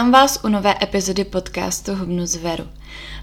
Vítám 0.00 0.12
vás 0.12 0.40
u 0.44 0.48
nové 0.48 0.74
epizody 0.82 1.24
podcastu 1.24 1.94
Hubnu 1.94 2.26
zveru. 2.26 2.64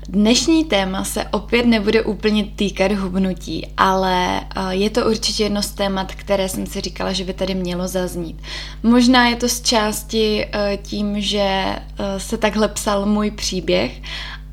Dnešní 0.10 0.66
téma 0.66 1.04
se 1.04 1.26
opět 1.26 1.66
nebude 1.66 2.02
úplně 2.02 2.46
týkat 2.56 2.92
hubnutí, 2.92 3.68
ale 3.78 4.42
eh, 4.42 4.76
je 4.76 4.90
to 4.90 5.06
určitě 5.06 5.44
jedno 5.44 5.62
z 5.62 5.72
témat, 5.72 6.16
které 6.16 6.50
jsem 6.50 6.66
si 6.66 6.82
říkala, 6.82 7.14
že 7.14 7.24
by 7.24 7.34
tady 7.34 7.56
mělo 7.56 7.88
zaznít. 7.88 8.42
Možná 8.84 9.28
je 9.28 9.36
to 9.36 9.50
z 9.50 9.62
části 9.62 10.46
eh, 10.52 10.78
tím, 10.78 11.22
že 11.22 11.40
eh, 11.40 11.80
se 12.18 12.38
takhle 12.38 12.68
psal 12.68 13.06
můj 13.06 13.32
příběh, 13.32 14.02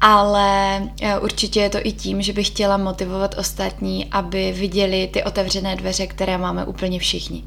ale 0.00 0.82
určitě 1.20 1.60
je 1.60 1.70
to 1.70 1.78
i 1.82 1.92
tím, 1.92 2.22
že 2.22 2.32
bych 2.32 2.46
chtěla 2.46 2.76
motivovat 2.76 3.34
ostatní, 3.38 4.06
aby 4.10 4.52
viděli 4.52 5.08
ty 5.12 5.24
otevřené 5.24 5.76
dveře, 5.76 6.06
které 6.06 6.38
máme 6.38 6.64
úplně 6.64 6.98
všichni. 6.98 7.44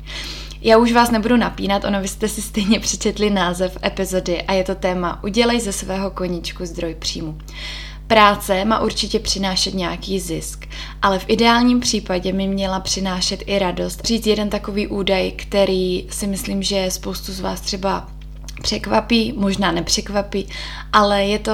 Já 0.61 0.77
už 0.77 0.91
vás 0.91 1.11
nebudu 1.11 1.37
napínat, 1.37 1.83
ono 1.83 2.01
vy 2.01 2.07
jste 2.07 2.27
si 2.27 2.41
stejně 2.41 2.79
přečetli 2.79 3.29
název 3.29 3.77
epizody 3.85 4.41
a 4.41 4.53
je 4.53 4.63
to 4.63 4.75
téma 4.75 5.23
Udělej 5.23 5.59
ze 5.59 5.71
svého 5.71 6.11
koníčku 6.11 6.65
zdroj 6.65 6.95
příjmu. 6.99 7.37
Práce 8.07 8.65
má 8.65 8.79
určitě 8.79 9.19
přinášet 9.19 9.73
nějaký 9.73 10.19
zisk, 10.19 10.67
ale 11.01 11.19
v 11.19 11.25
ideálním 11.27 11.79
případě 11.79 12.33
mi 12.33 12.47
měla 12.47 12.79
přinášet 12.79 13.43
i 13.45 13.59
radost. 13.59 14.05
Říct 14.05 14.27
jeden 14.27 14.49
takový 14.49 14.87
údaj, 14.87 15.31
který 15.31 16.07
si 16.09 16.27
myslím, 16.27 16.63
že 16.63 16.85
spoustu 16.89 17.31
z 17.31 17.39
vás 17.39 17.61
třeba 17.61 18.07
překvapí, 18.61 19.33
možná 19.37 19.71
nepřekvapí, 19.71 20.47
ale 20.93 21.25
je 21.25 21.39
to 21.39 21.51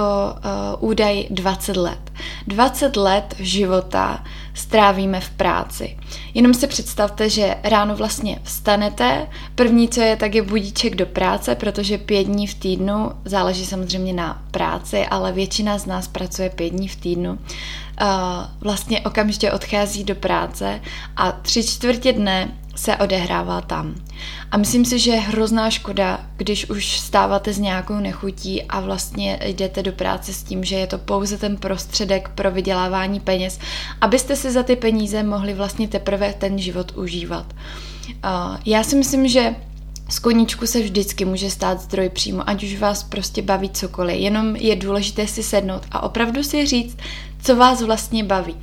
uh, 0.77 0.89
údaj 0.89 1.25
20 1.29 1.77
let. 1.77 2.11
20 2.47 2.95
let 2.95 3.35
života 3.39 4.23
strávíme 4.53 5.19
v 5.19 5.29
práci. 5.29 5.97
Jenom 6.33 6.53
si 6.53 6.67
představte, 6.67 7.29
že 7.29 7.55
ráno 7.63 7.95
vlastně 7.95 8.39
vstanete, 8.43 9.27
první, 9.55 9.89
co 9.89 10.01
je, 10.01 10.15
tak 10.15 10.35
je 10.35 10.41
budíček 10.41 10.95
do 10.95 11.05
práce, 11.05 11.55
protože 11.55 11.97
pět 11.97 12.23
dní 12.23 12.47
v 12.47 12.53
týdnu, 12.53 13.11
záleží 13.25 13.65
samozřejmě 13.65 14.13
na 14.13 14.41
práci, 14.51 15.05
ale 15.05 15.31
většina 15.31 15.77
z 15.77 15.85
nás 15.85 16.07
pracuje 16.07 16.49
pět 16.49 16.69
dní 16.69 16.87
v 16.87 16.95
týdnu, 16.95 17.39
vlastně 18.59 19.01
okamžitě 19.01 19.51
odchází 19.51 20.03
do 20.03 20.15
práce 20.15 20.81
a 21.15 21.31
tři 21.31 21.63
čtvrtě 21.63 22.13
dne 22.13 22.51
se 22.75 22.97
odehrává 22.97 23.61
tam. 23.61 23.95
A 24.51 24.57
myslím 24.57 24.85
si, 24.85 24.99
že 24.99 25.11
je 25.11 25.19
hrozná 25.19 25.69
škoda, 25.69 26.25
když 26.37 26.69
už 26.69 26.99
stáváte 26.99 27.53
s 27.53 27.59
nějakou 27.59 27.95
nechutí 27.95 28.63
a 28.63 28.79
vlastně 28.79 29.39
jdete 29.45 29.83
do 29.83 29.91
práce 29.91 30.33
s 30.33 30.43
tím, 30.43 30.63
že 30.63 30.75
je 30.75 30.87
to 30.87 30.97
pouze 30.97 31.37
ten 31.37 31.57
prostředek 31.57 32.29
pro 32.29 32.51
vydělávání 32.51 33.19
peněz, 33.19 33.59
abyste 34.01 34.35
si 34.35 34.51
za 34.51 34.63
ty 34.63 34.75
peníze 34.75 35.23
mohli 35.23 35.53
vlastně 35.53 35.87
teprve 35.87 36.33
ten 36.33 36.59
život 36.59 36.91
užívat. 36.91 37.53
Já 38.65 38.83
si 38.83 38.95
myslím, 38.95 39.27
že 39.27 39.55
z 40.09 40.19
koníčku 40.19 40.67
se 40.67 40.81
vždycky 40.81 41.25
může 41.25 41.49
stát 41.49 41.81
zdroj 41.81 42.09
přímo, 42.09 42.49
ať 42.49 42.63
už 42.63 42.79
vás 42.79 43.03
prostě 43.03 43.41
baví 43.41 43.69
cokoliv. 43.69 44.19
Jenom 44.19 44.55
je 44.55 44.75
důležité 44.75 45.27
si 45.27 45.43
sednout 45.43 45.81
a 45.91 46.03
opravdu 46.03 46.43
si 46.43 46.65
říct, 46.65 46.97
co 47.43 47.55
vás 47.55 47.81
vlastně 47.81 48.23
baví. 48.23 48.55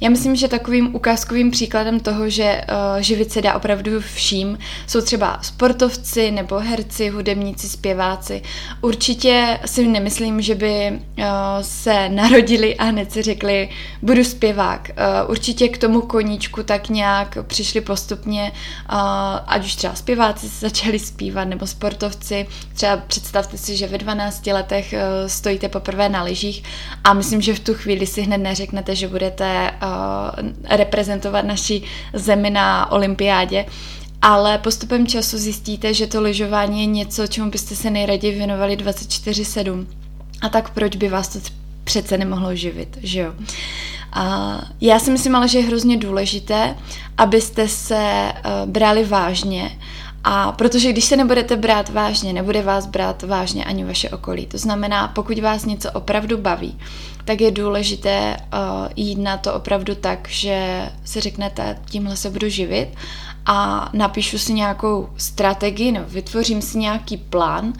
Já 0.00 0.10
myslím, 0.10 0.36
že 0.36 0.48
takovým 0.48 0.94
ukázkovým 0.94 1.50
příkladem 1.50 2.00
toho, 2.00 2.28
že 2.28 2.60
uh, 2.68 3.00
živit 3.00 3.32
se 3.32 3.42
dá 3.42 3.54
opravdu 3.54 4.00
vším, 4.00 4.58
jsou 4.86 5.00
třeba 5.00 5.38
sportovci 5.42 6.30
nebo 6.30 6.58
herci, 6.58 7.08
hudebníci, 7.08 7.68
zpěváci. 7.68 8.42
Určitě 8.80 9.58
si 9.66 9.86
nemyslím, 9.86 10.40
že 10.40 10.54
by 10.54 10.90
uh, 10.90 11.24
se 11.60 12.08
narodili 12.08 12.76
a 12.76 12.84
hned 12.84 13.12
si 13.12 13.22
řekli, 13.22 13.68
budu 14.02 14.24
zpěvák. 14.24 14.90
Uh, 15.24 15.30
určitě 15.30 15.68
k 15.68 15.78
tomu 15.78 16.00
koníčku 16.00 16.62
tak 16.62 16.88
nějak 16.88 17.38
přišli 17.46 17.80
postupně, 17.80 18.52
uh, 18.92 18.98
ať 19.46 19.64
už 19.64 19.74
třeba 19.74 19.94
zpěváci 19.94 20.48
začali 20.48 20.98
zpívat 20.98 21.48
nebo 21.48 21.66
sportovci. 21.66 22.46
Třeba 22.74 22.96
představte 22.96 23.58
si, 23.58 23.76
že 23.76 23.86
ve 23.86 23.98
12 23.98 24.46
letech 24.46 24.94
uh, 24.94 25.28
stojíte 25.28 25.68
poprvé 25.68 26.08
na 26.08 26.22
lyžích 26.22 26.62
a 27.04 27.12
myslím, 27.12 27.40
že 27.40 27.54
v 27.54 27.60
tu 27.60 27.74
chvíli 27.74 28.06
si 28.06 28.22
hned 28.22 28.38
neřeknete, 28.38 28.96
že 28.96 29.08
budete 29.08 29.70
uh, 29.82 29.87
reprezentovat 30.70 31.44
naši 31.44 31.82
zemi 32.12 32.50
na 32.50 32.92
olympiádě, 32.92 33.66
ale 34.22 34.58
postupem 34.58 35.06
času 35.06 35.38
zjistíte, 35.38 35.94
že 35.94 36.06
to 36.06 36.20
lyžování 36.20 36.80
je 36.80 36.86
něco, 36.86 37.26
čemu 37.26 37.50
byste 37.50 37.76
se 37.76 37.90
nejraději 37.90 38.34
věnovali 38.34 38.76
24-7. 38.76 39.86
A 40.42 40.48
tak 40.48 40.70
proč 40.70 40.96
by 40.96 41.08
vás 41.08 41.28
to 41.28 41.38
přece 41.84 42.18
nemohlo 42.18 42.54
živit, 42.54 42.98
že 43.02 43.20
jo? 43.20 43.32
A 44.12 44.60
já 44.80 44.98
si 44.98 45.10
myslím 45.10 45.36
ale, 45.36 45.48
že 45.48 45.58
je 45.58 45.64
hrozně 45.64 45.96
důležité, 45.96 46.76
abyste 47.16 47.68
se 47.68 48.32
uh, 48.32 48.70
brali 48.70 49.04
vážně 49.04 49.78
a 50.30 50.52
protože 50.52 50.92
když 50.92 51.04
se 51.04 51.16
nebudete 51.16 51.56
brát 51.56 51.88
vážně, 51.88 52.32
nebude 52.32 52.62
vás 52.62 52.86
brát 52.86 53.22
vážně 53.22 53.64
ani 53.64 53.84
vaše 53.84 54.10
okolí. 54.10 54.46
To 54.46 54.58
znamená, 54.58 55.08
pokud 55.08 55.38
vás 55.38 55.64
něco 55.64 55.90
opravdu 55.90 56.38
baví, 56.38 56.78
tak 57.24 57.40
je 57.40 57.50
důležité 57.50 58.36
uh, 58.36 58.88
jít 58.96 59.18
na 59.18 59.36
to 59.36 59.54
opravdu 59.54 59.94
tak, 59.94 60.28
že 60.28 60.88
si 61.04 61.20
řeknete, 61.20 61.78
tímhle 61.90 62.16
se 62.16 62.30
budu 62.30 62.48
živit 62.48 62.88
a 63.46 63.88
napíšu 63.92 64.38
si 64.38 64.52
nějakou 64.52 65.08
strategii 65.16 65.92
nebo 65.92 66.06
vytvořím 66.08 66.62
si 66.62 66.78
nějaký 66.78 67.16
plán, 67.16 67.72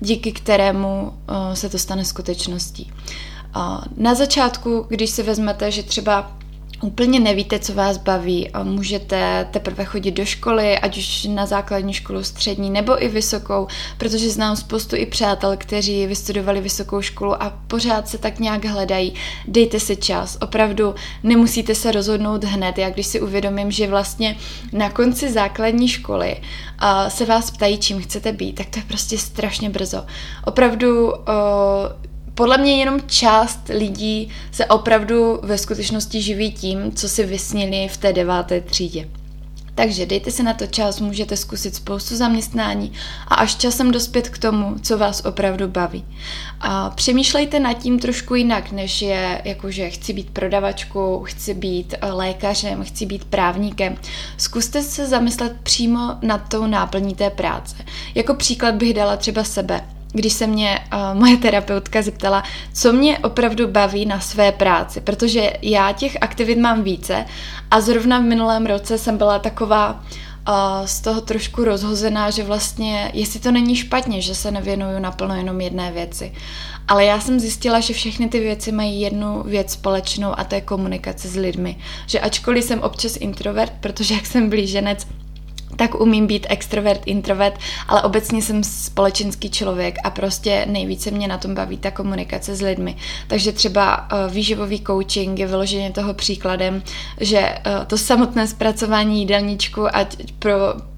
díky 0.00 0.32
kterému 0.32 1.02
uh, 1.02 1.54
se 1.54 1.68
to 1.68 1.78
stane 1.78 2.04
skutečností. 2.04 2.92
Uh, 3.56 3.84
na 3.96 4.14
začátku, 4.14 4.86
když 4.88 5.10
si 5.10 5.22
vezmete, 5.22 5.70
že 5.70 5.82
třeba 5.82 6.32
úplně 6.82 7.20
nevíte, 7.20 7.58
co 7.58 7.74
vás 7.74 7.98
baví, 7.98 8.50
můžete 8.62 9.48
teprve 9.50 9.84
chodit 9.84 10.10
do 10.10 10.24
školy, 10.24 10.78
ať 10.78 10.98
už 10.98 11.24
na 11.24 11.46
základní 11.46 11.92
školu, 11.92 12.24
střední 12.24 12.70
nebo 12.70 13.02
i 13.02 13.08
vysokou, 13.08 13.66
protože 13.98 14.30
znám 14.30 14.56
spoustu 14.56 14.96
i 14.96 15.06
přátel, 15.06 15.56
kteří 15.56 16.06
vystudovali 16.06 16.60
vysokou 16.60 17.02
školu 17.02 17.42
a 17.42 17.58
pořád 17.66 18.08
se 18.08 18.18
tak 18.18 18.38
nějak 18.38 18.64
hledají. 18.64 19.14
Dejte 19.48 19.80
si 19.80 19.96
čas, 19.96 20.38
opravdu 20.40 20.94
nemusíte 21.22 21.74
se 21.74 21.92
rozhodnout 21.92 22.44
hned. 22.44 22.78
Já 22.78 22.90
když 22.90 23.06
si 23.06 23.20
uvědomím, 23.20 23.70
že 23.70 23.86
vlastně 23.86 24.36
na 24.72 24.90
konci 24.90 25.32
základní 25.32 25.88
školy 25.88 26.36
se 27.08 27.24
vás 27.24 27.50
ptají, 27.50 27.78
čím 27.78 28.02
chcete 28.02 28.32
být, 28.32 28.52
tak 28.52 28.66
to 28.70 28.78
je 28.78 28.84
prostě 28.88 29.18
strašně 29.18 29.70
brzo. 29.70 30.04
Opravdu 30.44 31.12
podle 32.34 32.58
mě 32.58 32.78
jenom 32.78 33.00
část 33.06 33.60
lidí 33.68 34.28
se 34.52 34.66
opravdu 34.66 35.38
ve 35.42 35.58
skutečnosti 35.58 36.22
živí 36.22 36.52
tím, 36.52 36.92
co 36.92 37.08
si 37.08 37.24
vysnili 37.24 37.88
v 37.88 37.96
té 37.96 38.12
deváté 38.12 38.60
třídě. 38.60 39.08
Takže 39.74 40.06
dejte 40.06 40.30
si 40.30 40.42
na 40.42 40.54
to 40.54 40.66
čas, 40.66 41.00
můžete 41.00 41.36
zkusit 41.36 41.74
spoustu 41.74 42.16
zaměstnání 42.16 42.92
a 43.28 43.34
až 43.34 43.54
časem 43.54 43.90
dospět 43.90 44.28
k 44.28 44.38
tomu, 44.38 44.76
co 44.82 44.98
vás 44.98 45.24
opravdu 45.24 45.68
baví. 45.68 46.04
A 46.60 46.90
přemýšlejte 46.90 47.60
nad 47.60 47.72
tím 47.72 47.98
trošku 47.98 48.34
jinak, 48.34 48.72
než 48.72 49.02
je 49.02 49.42
jakože 49.44 49.90
chci 49.90 50.12
být 50.12 50.30
prodavačkou, 50.30 51.22
chci 51.22 51.54
být 51.54 51.94
eh, 52.00 52.12
lékařem, 52.12 52.84
chci 52.84 53.06
být 53.06 53.24
právníkem. 53.24 53.96
Zkuste 54.36 54.82
se 54.82 55.06
zamyslet 55.06 55.56
přímo 55.62 56.16
nad 56.22 56.48
tou 56.48 56.66
náplní 56.66 57.14
té 57.14 57.30
práce. 57.30 57.76
Jako 58.14 58.34
příklad 58.34 58.74
bych 58.74 58.94
dala 58.94 59.16
třeba 59.16 59.44
sebe 59.44 59.93
když 60.14 60.32
se 60.32 60.46
mě 60.46 60.78
uh, 60.92 61.18
moje 61.18 61.36
terapeutka 61.36 62.02
zeptala, 62.02 62.42
co 62.72 62.92
mě 62.92 63.18
opravdu 63.18 63.68
baví 63.68 64.06
na 64.06 64.20
své 64.20 64.52
práci, 64.52 65.00
protože 65.00 65.52
já 65.62 65.92
těch 65.92 66.16
aktivit 66.20 66.58
mám 66.58 66.82
více 66.82 67.24
a 67.70 67.80
zrovna 67.80 68.18
v 68.18 68.22
minulém 68.22 68.66
roce 68.66 68.98
jsem 68.98 69.18
byla 69.18 69.38
taková 69.38 69.92
uh, 70.48 70.86
z 70.86 71.00
toho 71.00 71.20
trošku 71.20 71.64
rozhozená, 71.64 72.30
že 72.30 72.44
vlastně, 72.44 73.10
jestli 73.14 73.40
to 73.40 73.50
není 73.50 73.76
špatně, 73.76 74.22
že 74.22 74.34
se 74.34 74.50
nevěnuju 74.50 74.98
naplno 74.98 75.34
jenom 75.34 75.60
jedné 75.60 75.92
věci. 75.92 76.32
Ale 76.88 77.04
já 77.04 77.20
jsem 77.20 77.40
zjistila, 77.40 77.80
že 77.80 77.94
všechny 77.94 78.28
ty 78.28 78.40
věci 78.40 78.72
mají 78.72 79.00
jednu 79.00 79.42
věc 79.42 79.72
společnou 79.72 80.38
a 80.38 80.44
to 80.44 80.54
je 80.54 80.60
komunikace 80.60 81.28
s 81.28 81.36
lidmi. 81.36 81.76
Že 82.06 82.20
ačkoliv 82.20 82.64
jsem 82.64 82.80
občas 82.80 83.16
introvert, 83.16 83.72
protože 83.80 84.14
jak 84.14 84.26
jsem 84.26 84.50
blíženec, 84.50 85.06
tak 85.76 86.00
umím 86.00 86.26
být 86.26 86.46
extrovert, 86.50 87.00
introvert, 87.06 87.58
ale 87.88 88.02
obecně 88.02 88.42
jsem 88.42 88.64
společenský 88.64 89.50
člověk 89.50 89.94
a 90.04 90.10
prostě 90.10 90.66
nejvíce 90.68 91.10
mě 91.10 91.28
na 91.28 91.38
tom 91.38 91.54
baví 91.54 91.78
ta 91.78 91.90
komunikace 91.90 92.56
s 92.56 92.60
lidmi. 92.60 92.96
Takže 93.26 93.52
třeba 93.52 94.08
uh, 94.12 94.32
výživový 94.32 94.82
coaching 94.86 95.38
je 95.38 95.46
vyloženě 95.46 95.90
toho 95.90 96.14
příkladem, 96.14 96.82
že 97.20 97.40
uh, 97.40 97.84
to 97.84 97.98
samotné 97.98 98.46
zpracování 98.46 99.20
jídelníčku, 99.20 99.96
ať 99.96 100.16
pro 100.38 100.54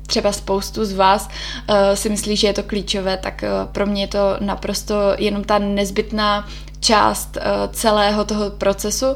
třeba 0.07 0.33
spoustu 0.33 0.85
z 0.85 0.93
vás 0.93 1.29
uh, 1.29 1.77
si 1.95 2.09
myslí, 2.09 2.37
že 2.37 2.47
je 2.47 2.53
to 2.53 2.63
klíčové, 2.63 3.17
tak 3.17 3.45
pro 3.73 3.87
mě 3.87 4.03
je 4.03 4.09
to 4.09 4.37
naprosto 4.41 4.95
jenom 5.19 5.45
ta 5.45 5.59
nezbytná 5.59 6.49
část 6.81 7.39
celého 7.73 8.25
toho 8.25 8.51
procesu 8.51 9.07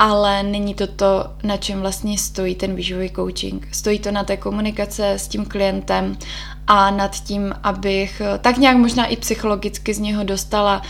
ale 0.00 0.42
není 0.42 0.74
to 0.74 0.86
to, 0.86 1.26
na 1.42 1.56
čem 1.56 1.80
vlastně 1.80 2.18
stojí 2.18 2.54
ten 2.54 2.74
výživový 2.74 3.10
coaching. 3.10 3.68
Stojí 3.72 3.98
to 3.98 4.10
na 4.10 4.24
té 4.24 4.36
komunikace 4.36 5.10
s 5.10 5.28
tím 5.28 5.44
klientem 5.44 6.16
a 6.66 6.90
nad 6.90 7.16
tím, 7.16 7.54
abych 7.62 8.22
tak 8.40 8.56
nějak 8.56 8.76
možná 8.76 9.06
i 9.06 9.16
psychologicky 9.16 9.94
z 9.94 9.98
něho 9.98 10.24
dostala, 10.24 10.82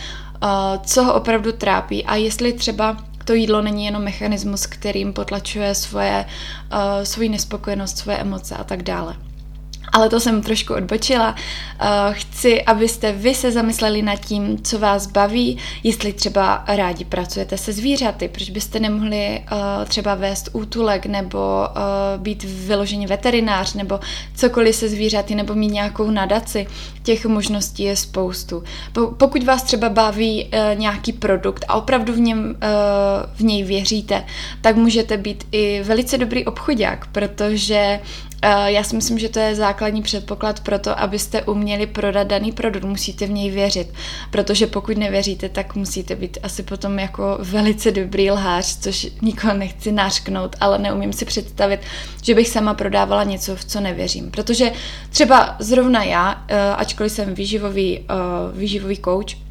uh, 0.43 0.49
co 0.83 1.03
ho 1.03 1.13
opravdu 1.13 1.51
trápí 1.51 2.05
a 2.05 2.15
jestli 2.15 2.53
třeba 2.53 2.97
to 3.25 3.33
jídlo 3.33 3.61
není 3.61 3.85
jenom 3.85 4.03
mechanismus, 4.03 4.65
kterým 4.65 5.13
potlačuje 5.13 5.75
svoje, 5.75 6.25
uh, 6.73 7.03
svoji 7.03 7.29
nespokojenost, 7.29 7.97
svoje 7.97 8.17
emoce 8.17 8.55
a 8.55 8.63
tak 8.63 8.83
dále. 8.83 9.15
Ale 9.91 10.09
to 10.09 10.19
jsem 10.19 10.41
trošku 10.41 10.73
odbočila. 10.73 11.35
Uh, 11.81 11.87
chci, 12.11 12.63
abyste 12.63 13.11
vy 13.11 13.35
se 13.35 13.51
zamysleli 13.51 14.01
nad 14.01 14.15
tím, 14.15 14.63
co 14.63 14.79
vás 14.79 15.07
baví, 15.07 15.57
jestli 15.83 16.13
třeba 16.13 16.63
rádi 16.67 17.05
pracujete 17.05 17.57
se 17.57 17.73
zvířaty, 17.73 18.27
proč 18.27 18.49
byste 18.49 18.79
nemohli 18.79 19.43
uh, 19.51 19.57
třeba 19.85 20.15
vést 20.15 20.49
útulek 20.53 21.05
nebo 21.05 21.39
uh, 21.39 22.21
být 22.21 22.43
vyložený 22.43 23.07
veterinář 23.07 23.73
nebo 23.73 23.99
cokoliv 24.35 24.75
se 24.75 24.89
zvířaty 24.89 25.35
nebo 25.35 25.55
mít 25.55 25.71
nějakou 25.71 26.11
nadaci. 26.11 26.67
Těch 27.03 27.25
možností 27.25 27.83
je 27.83 27.95
spoustu. 27.95 28.63
Po, 28.93 29.07
pokud 29.07 29.43
vás 29.43 29.63
třeba 29.63 29.89
baví 29.89 30.51
nějaký 30.73 31.13
produkt 31.13 31.65
a 31.67 31.73
opravdu 31.73 32.13
v, 32.13 32.19
něm, 32.19 32.55
v 33.35 33.39
něj 33.39 33.63
věříte, 33.63 34.23
tak 34.61 34.75
můžete 34.75 35.17
být 35.17 35.47
i 35.51 35.83
velice 35.83 36.17
dobrý 36.17 36.45
obchodák, 36.45 37.07
protože 37.11 37.81
Eh, 37.81 38.30
já 38.65 38.83
si 38.83 38.95
myslím, 38.95 39.19
že 39.19 39.29
to 39.29 39.39
je 39.39 39.55
základní 39.55 40.01
předpoklad 40.01 40.59
pro 40.59 40.79
to, 40.79 40.99
abyste 40.99 41.43
uměli 41.43 41.87
prodat 41.87 42.27
daný 42.27 42.51
produkt. 42.51 42.83
Musíte 42.83 43.25
v 43.25 43.31
něj 43.31 43.49
věřit, 43.49 43.93
protože 44.31 44.67
pokud 44.67 44.97
nevěříte, 44.97 45.49
tak 45.49 45.75
musíte 45.75 46.15
být 46.15 46.37
asi 46.43 46.63
potom 46.63 46.99
jako 46.99 47.37
velice 47.41 47.91
dobrý 47.91 48.31
lhář, 48.31 48.79
což 48.79 49.07
nikoho 49.21 49.53
nechci 49.53 49.91
nářknout, 49.91 50.55
ale 50.59 50.79
neumím 50.79 51.13
si 51.13 51.25
představit, 51.25 51.79
že 52.23 52.35
bych 52.35 52.49
sama 52.49 52.73
prodávala 52.73 53.23
něco, 53.23 53.55
v 53.55 53.65
co 53.65 53.79
nevěřím. 53.79 54.31
Protože 54.31 54.71
třeba 55.09 55.55
zrovna 55.59 56.03
já, 56.03 56.45
eh, 56.47 56.59
ačkoliv 56.75 57.11
jsem 57.11 57.33
výživový, 57.33 57.99
eh, 57.99 58.13
výživový 58.53 58.97
coach, 58.97 59.50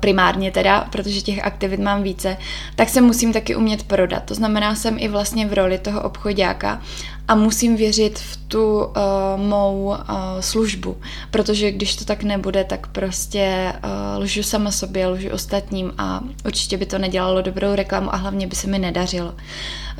primárně 0.00 0.50
teda, 0.50 0.88
protože 0.92 1.20
těch 1.20 1.44
aktivit 1.44 1.80
mám 1.80 2.02
více, 2.02 2.36
tak 2.74 2.88
se 2.88 3.00
musím 3.00 3.32
taky 3.32 3.56
umět 3.56 3.82
prodat. 3.82 4.22
To 4.24 4.34
znamená, 4.34 4.74
jsem 4.74 4.96
i 4.98 5.08
vlastně 5.08 5.46
v 5.46 5.52
roli 5.52 5.78
toho 5.78 6.02
obchodáka 6.02 6.82
a 7.28 7.34
musím 7.34 7.76
věřit 7.76 8.18
v 8.18 8.36
tu 8.36 8.78
uh, 8.78 8.92
mou 9.36 9.84
uh, 9.84 9.94
službu, 10.40 10.96
protože 11.30 11.72
když 11.72 11.96
to 11.96 12.04
tak 12.04 12.22
nebude, 12.22 12.64
tak 12.64 12.86
prostě 12.86 13.72
uh, 13.84 14.22
lžu 14.22 14.42
sama 14.42 14.70
sobě, 14.70 15.06
lžu 15.06 15.30
ostatním 15.30 15.92
a 15.98 16.20
určitě 16.44 16.76
by 16.76 16.86
to 16.86 16.98
nedělalo 16.98 17.42
dobrou 17.42 17.74
reklamu 17.74 18.14
a 18.14 18.16
hlavně 18.16 18.46
by 18.46 18.56
se 18.56 18.66
mi 18.66 18.78
nedařilo. 18.78 19.34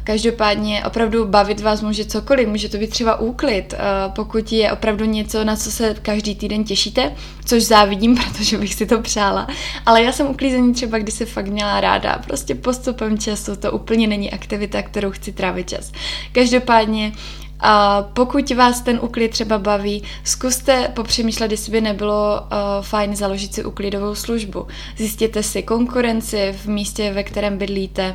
Každopádně 0.07 0.85
opravdu 0.87 1.25
bavit 1.25 1.61
vás 1.61 1.83
může 1.83 2.05
cokoliv, 2.05 2.49
může 2.49 2.69
to 2.69 2.79
být 2.79 2.91
třeba 2.91 3.21
úklid, 3.21 3.75
uh, 3.75 4.13
pokud 4.15 4.53
je 4.53 4.73
opravdu 4.73 5.05
něco, 5.05 5.45
na 5.45 5.57
co 5.57 5.71
se 5.71 5.95
každý 6.03 6.35
týden 6.35 6.65
těšíte, 6.65 7.13
což 7.45 7.63
závidím, 7.63 8.17
protože 8.33 8.59
bych 8.59 8.75
si 8.75 8.87
to 8.87 9.01
přála, 9.01 9.47
ale 9.87 10.03
já 10.03 10.13
jsem 10.13 10.27
uklízení 10.27 10.75
třeba, 10.75 10.99
když 10.99 11.15
se 11.15 11.27
fakt 11.27 11.47
měla 11.47 11.81
ráda, 11.81 12.23
prostě 12.27 12.55
postupem 12.55 13.19
času 13.19 13.57
to 13.57 13.73
úplně 13.73 14.07
není 14.07 14.31
aktivita, 14.31 14.83
kterou 14.83 15.11
chci 15.11 15.33
trávit 15.33 15.69
čas. 15.69 15.93
Každopádně 16.33 17.13
a 17.61 18.03
pokud 18.03 18.51
vás 18.51 18.81
ten 18.81 18.99
uklid 19.03 19.31
třeba 19.31 19.59
baví, 19.59 20.03
zkuste 20.25 20.89
popřemýšlet, 20.95 21.51
jestli 21.51 21.73
by 21.73 21.81
nebylo 21.81 22.41
uh, 22.41 22.49
fajn 22.85 23.17
založit 23.17 23.55
si 23.55 23.65
uklidovou 23.65 24.15
službu. 24.15 24.67
Zjistěte 24.97 25.43
si 25.43 25.63
konkurenci 25.63 26.55
v 26.65 26.67
místě, 26.67 27.13
ve 27.13 27.23
kterém 27.23 27.59
bydlíte 27.59 28.15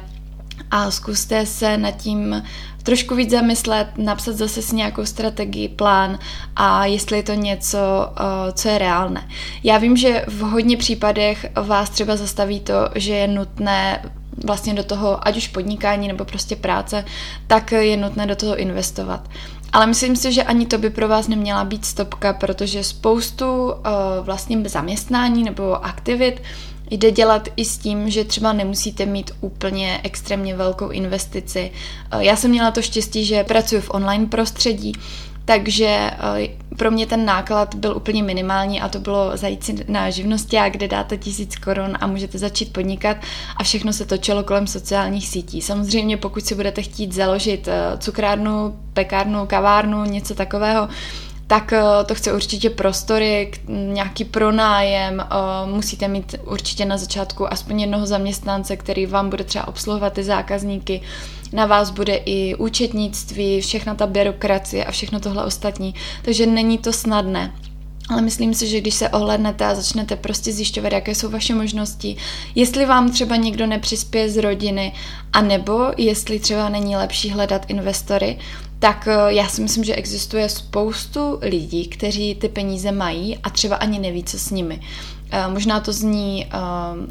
a 0.71 0.91
zkuste 0.91 1.45
se 1.45 1.77
nad 1.77 1.91
tím 1.91 2.43
trošku 2.83 3.15
víc 3.15 3.31
zamyslet, 3.31 3.87
napsat 3.97 4.35
zase 4.35 4.61
si 4.61 4.75
nějakou 4.75 5.05
strategii, 5.05 5.69
plán 5.69 6.19
a 6.55 6.85
jestli 6.85 7.17
je 7.17 7.23
to 7.23 7.33
něco, 7.33 7.77
uh, 7.77 8.51
co 8.53 8.69
je 8.69 8.77
reálné. 8.77 9.27
Já 9.63 9.77
vím, 9.77 9.97
že 9.97 10.25
v 10.27 10.39
hodně 10.39 10.77
případech 10.77 11.45
vás 11.55 11.89
třeba 11.89 12.15
zastaví 12.15 12.59
to, 12.59 12.89
že 12.95 13.13
je 13.13 13.27
nutné 13.27 14.11
vlastně 14.45 14.73
do 14.73 14.83
toho, 14.83 15.27
ať 15.27 15.37
už 15.37 15.47
podnikání 15.47 16.07
nebo 16.07 16.25
prostě 16.25 16.55
práce, 16.55 17.05
tak 17.47 17.71
je 17.71 17.97
nutné 17.97 18.25
do 18.25 18.35
toho 18.35 18.55
investovat. 18.55 19.29
Ale 19.73 19.87
myslím 19.87 20.15
si, 20.15 20.33
že 20.33 20.43
ani 20.43 20.65
to 20.65 20.77
by 20.77 20.89
pro 20.89 21.07
vás 21.07 21.27
neměla 21.27 21.63
být 21.63 21.85
stopka, 21.85 22.33
protože 22.33 22.83
spoustu 22.83 23.65
uh, 23.65 23.75
vlastně 24.21 24.69
zaměstnání 24.69 25.43
nebo 25.43 25.85
aktivit 25.85 26.41
jde 26.91 27.11
dělat 27.11 27.49
i 27.55 27.65
s 27.65 27.77
tím, 27.77 28.09
že 28.09 28.23
třeba 28.23 28.53
nemusíte 28.53 29.05
mít 29.05 29.31
úplně 29.41 29.99
extrémně 30.03 30.55
velkou 30.55 30.89
investici. 30.89 31.71
Uh, 32.13 32.19
já 32.19 32.35
jsem 32.35 32.51
měla 32.51 32.71
to 32.71 32.81
štěstí, 32.81 33.25
že 33.25 33.43
pracuji 33.43 33.81
v 33.81 33.93
online 33.93 34.25
prostředí, 34.25 34.93
takže 35.45 35.85
eh, 35.87 36.47
pro 36.77 36.91
mě 36.91 37.05
ten 37.07 37.25
náklad 37.25 37.75
byl 37.75 37.95
úplně 37.97 38.23
minimální 38.23 38.81
a 38.81 38.89
to 38.89 38.99
bylo 38.99 39.37
zajít 39.37 39.63
si 39.63 39.75
na 39.87 40.09
živnosti, 40.09 40.57
kde 40.69 40.87
dáte 40.87 41.17
tisíc 41.17 41.55
korun 41.55 41.97
a 41.99 42.07
můžete 42.07 42.37
začít 42.37 42.73
podnikat 42.73 43.17
a 43.57 43.63
všechno 43.63 43.93
se 43.93 44.05
točilo 44.05 44.43
kolem 44.43 44.67
sociálních 44.67 45.27
sítí. 45.27 45.61
Samozřejmě 45.61 46.17
pokud 46.17 46.45
si 46.45 46.55
budete 46.55 46.81
chtít 46.81 47.13
založit 47.13 47.67
eh, 47.67 47.97
cukrárnu, 47.97 48.79
pekárnu, 48.93 49.45
kavárnu, 49.45 50.05
něco 50.05 50.35
takového, 50.35 50.89
tak 51.51 51.73
eh, 51.73 51.81
to 52.05 52.15
chce 52.15 52.33
určitě 52.33 52.69
prostory, 52.69 53.51
nějaký 53.67 54.25
pronájem, 54.25 55.25
musíte 55.65 56.07
mít 56.07 56.35
určitě 56.45 56.85
na 56.85 56.97
začátku 56.97 57.53
aspoň 57.53 57.81
jednoho 57.81 58.05
zaměstnance, 58.05 58.77
který 58.77 59.05
vám 59.05 59.29
bude 59.29 59.43
třeba 59.43 59.67
obsluhovat 59.67 60.13
ty 60.13 60.23
zákazníky, 60.23 61.01
na 61.53 61.65
vás 61.65 61.89
bude 61.89 62.15
i 62.15 62.55
účetnictví, 62.55 63.61
všechna 63.61 63.95
ta 63.95 64.07
byrokracie 64.07 64.85
a 64.85 64.91
všechno 64.91 65.19
tohle 65.19 65.43
ostatní, 65.45 65.95
takže 66.21 66.45
není 66.45 66.77
to 66.77 66.93
snadné. 66.93 67.53
Ale 68.09 68.21
myslím 68.21 68.53
si, 68.53 68.67
že 68.67 68.81
když 68.81 68.93
se 68.93 69.09
ohlednete 69.09 69.65
a 69.65 69.75
začnete 69.75 70.15
prostě 70.15 70.53
zjišťovat, 70.53 70.91
jaké 70.91 71.15
jsou 71.15 71.29
vaše 71.29 71.55
možnosti, 71.55 72.17
jestli 72.55 72.85
vám 72.85 73.11
třeba 73.11 73.35
někdo 73.35 73.67
nepřispěje 73.67 74.29
z 74.29 74.37
rodiny, 74.37 74.93
anebo 75.33 75.79
jestli 75.97 76.39
třeba 76.39 76.69
není 76.69 76.95
lepší 76.95 77.29
hledat 77.29 77.65
investory, 77.67 78.37
tak 78.81 79.07
eh, 79.07 79.33
já 79.33 79.47
si 79.47 79.61
myslím, 79.61 79.83
že 79.83 79.95
existuje 79.95 80.49
spoustu 80.49 81.39
lidí, 81.41 81.87
kteří 81.87 82.35
ty 82.35 82.49
peníze 82.49 82.91
mají 82.91 83.37
a 83.37 83.49
třeba 83.49 83.75
ani 83.75 83.99
neví, 83.99 84.23
co 84.23 84.39
s 84.39 84.49
nimi. 84.49 84.81
Eh, 85.31 85.47
možná 85.47 85.79
to 85.79 85.93
zní 85.93 86.45
eh, 86.45 86.57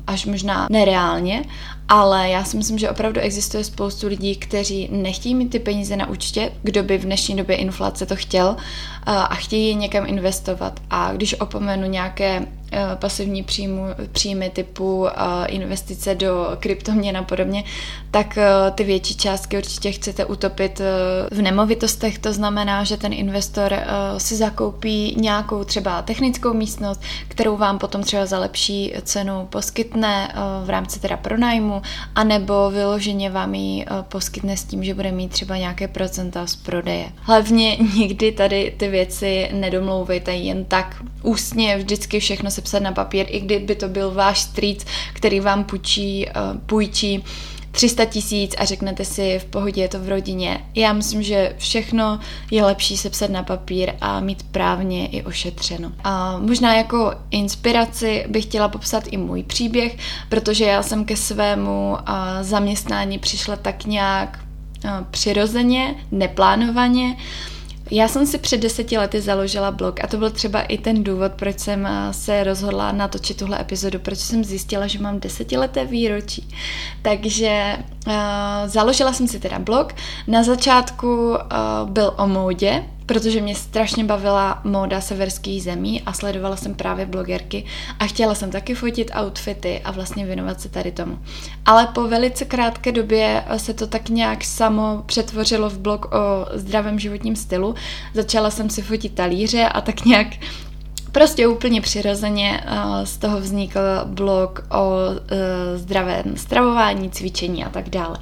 až 0.07 0.27
možná 0.27 0.67
nereálně, 0.71 1.45
ale 1.89 2.29
já 2.29 2.45
si 2.45 2.57
myslím, 2.57 2.79
že 2.79 2.91
opravdu 2.91 3.21
existuje 3.21 3.65
spoustu 3.65 4.07
lidí, 4.07 4.37
kteří 4.37 4.89
nechtějí 4.93 5.35
mít 5.35 5.49
ty 5.49 5.59
peníze 5.59 5.97
na 5.97 6.09
účtě, 6.09 6.53
kdo 6.63 6.83
by 6.83 6.99
v 6.99 7.05
dnešní 7.05 7.37
době 7.37 7.57
inflace 7.57 8.07
to 8.07 8.17
chtěl 8.17 8.57
a 9.07 9.35
chtějí 9.35 9.69
je 9.69 9.75
někam 9.75 10.07
investovat. 10.07 10.81
A 10.91 11.13
když 11.13 11.41
opomenu 11.41 11.89
nějaké 11.89 12.47
Eh, 12.73 12.97
pasivní 12.97 13.43
příjmu, 13.43 13.85
příjmy 14.13 14.51
typu 14.51 15.07
eh, 15.09 15.47
investice 15.47 16.15
do 16.15 16.57
kryptoměn 16.61 17.17
a 17.17 17.23
podobně, 17.23 17.65
tak 18.11 18.39
eh, 18.39 18.71
ty 18.75 18.85
větší 18.85 19.17
částky 19.17 19.57
určitě 19.57 19.93
chcete 19.93 20.25
utopit 20.25 20.81
v 21.31 21.43
nemovitostech. 21.43 22.19
To 22.19 22.33
znamená, 22.33 22.85
že 22.85 22.97
ten 22.97 23.13
investor 23.13 23.75
si 24.19 24.37
zakoupí 24.37 25.17
nějakou 25.19 25.65
třeba 25.65 26.03
technickou 26.03 26.55
místnost, 26.55 27.03
kterou 27.29 27.57
vám 27.57 27.79
potom 27.79 28.05
třeba 28.11 28.27
za 28.27 28.39
lepší 28.39 28.93
cenu 29.03 29.47
poskytne 29.51 30.35
v 30.65 30.71
rámci 30.71 31.01
teda 31.01 31.17
pronájmu, 31.17 31.83
anebo 32.15 32.71
vyloženě 32.71 33.31
vám 33.31 33.55
ji 33.55 33.87
poskytne 34.09 34.57
s 34.57 34.65
tím, 34.65 34.85
že 34.85 34.95
bude 34.95 35.13
mít 35.13 35.29
třeba 35.29 35.57
nějaké 35.57 35.89
procenta 35.89 36.47
z 36.47 36.57
prodeje. 36.57 37.09
Hlavně 37.17 37.77
nikdy 37.97 38.33
tady 38.33 38.75
ty 38.77 38.89
věci 38.89 39.49
nedomlouvejte 39.53 40.35
jen 40.35 40.65
tak 40.65 41.03
ústně, 41.23 41.77
vždycky 41.77 42.21
všechno 42.21 42.51
se 42.51 42.55
sepsat 42.55 42.83
na 42.83 42.93
papír, 42.93 43.27
i 43.29 43.41
kdyby 43.41 43.75
to 43.75 43.89
byl 43.89 44.11
váš 44.11 44.41
strýc, 44.41 44.87
který 45.13 45.41
vám 45.41 45.65
půjčí, 45.65 46.27
uh, 46.27 46.61
půjčí 46.67 47.25
300 47.71 48.05
tisíc 48.05 48.55
a 48.59 48.65
řeknete 48.65 49.05
si, 49.05 49.39
v 49.39 49.45
pohodě 49.45 49.83
je 49.83 49.89
to 49.89 50.01
v 50.01 50.09
rodině. 50.09 50.61
Já 50.75 50.93
myslím, 50.93 51.23
že 51.23 51.55
všechno 51.59 52.21
je 52.51 52.65
lepší 52.65 52.97
sepsat 52.97 53.31
na 53.31 53.43
papír 53.43 53.93
a 54.01 54.21
mít 54.21 54.43
právně 54.43 55.07
i 55.07 55.23
ošetřeno. 55.23 55.93
A 56.05 56.39
možná 56.39 56.75
jako 56.75 57.15
inspiraci 57.31 58.25
bych 58.29 58.45
chtěla 58.45 58.69
popsat 58.69 59.05
i 59.11 59.17
můj 59.17 59.43
příběh, 59.43 59.97
protože 60.29 60.65
já 60.65 60.83
jsem 60.83 61.05
ke 61.05 61.17
svému 61.17 61.97
zaměstnání 62.41 63.19
přišla 63.19 63.57
tak 63.57 63.85
nějak 63.85 64.39
přirozeně, 65.11 65.95
neplánovaně. 66.11 67.17
Já 67.91 68.09
jsem 68.09 68.27
si 68.27 68.39
před 68.39 68.61
deseti 68.61 68.99
lety 68.99 69.21
založila 69.21 69.71
blog 69.71 70.05
a 70.05 70.07
to 70.07 70.17
byl 70.17 70.31
třeba 70.31 70.61
i 70.61 70.79
ten 70.79 71.05
důvod, 71.05 71.33
proč 71.33 71.59
jsem 71.59 71.87
eh, 71.87 72.13
se 72.13 72.45
rozhodla 72.45 72.93
natočit 72.93 73.37
tuhle 73.37 73.61
epizodu, 73.61 73.99
proč 73.99 74.19
jsem 74.19 74.45
zjistila, 74.45 74.87
že 74.87 74.99
mám 74.99 75.21
desetileté 75.21 75.85
výročí. 75.85 76.49
Takže 77.03 77.77
uh, 78.07 78.13
založila 78.67 79.13
jsem 79.13 79.29
si 79.29 79.41
teda 79.41 79.59
blog. 79.59 79.95
Na 80.27 80.43
začátku 80.43 81.31
uh, 81.31 81.37
byl 81.85 82.15
o 82.17 82.27
módě, 82.27 82.85
protože 83.11 83.41
mě 83.41 83.55
strašně 83.55 84.05
bavila 84.05 84.61
móda 84.65 85.01
severských 85.01 85.63
zemí 85.63 86.03
a 86.07 86.13
sledovala 86.13 86.57
jsem 86.57 86.75
právě 86.75 87.07
blogerky 87.07 87.65
a 87.99 88.07
chtěla 88.07 88.35
jsem 88.35 88.51
taky 88.51 88.75
fotit 88.75 89.11
outfity 89.23 89.81
a 89.85 89.91
vlastně 89.91 90.27
věnovat 90.27 90.61
se 90.61 90.69
tady 90.69 90.93
tomu. 90.93 91.19
Ale 91.67 91.87
po 91.87 92.09
velice 92.09 92.45
krátké 92.45 92.93
době 92.93 93.45
se 93.57 93.75
to 93.75 93.87
tak 93.87 94.09
nějak 94.09 94.45
samo 94.45 95.03
přetvořilo 95.07 95.71
v 95.71 95.79
blog 95.79 96.05
o 96.15 96.47
zdravém 96.53 96.99
životním 96.99 97.37
stylu. 97.37 97.75
Začala 98.15 98.51
jsem 98.51 98.71
si 98.71 98.83
fotit 98.83 99.15
talíře 99.15 99.69
a 99.69 99.81
tak 99.81 100.05
nějak 100.05 100.29
Prostě 101.13 101.47
úplně 101.47 101.81
přirozeně 101.81 102.65
z 103.05 103.17
toho 103.17 103.41
vznikl 103.41 103.81
blog 104.05 104.67
o 104.71 104.97
e, 105.09 105.79
zdravém 105.79 106.37
stravování, 106.37 107.11
cvičení 107.11 107.65
a 107.65 107.69
tak 107.69 107.89
dále. 107.89 108.17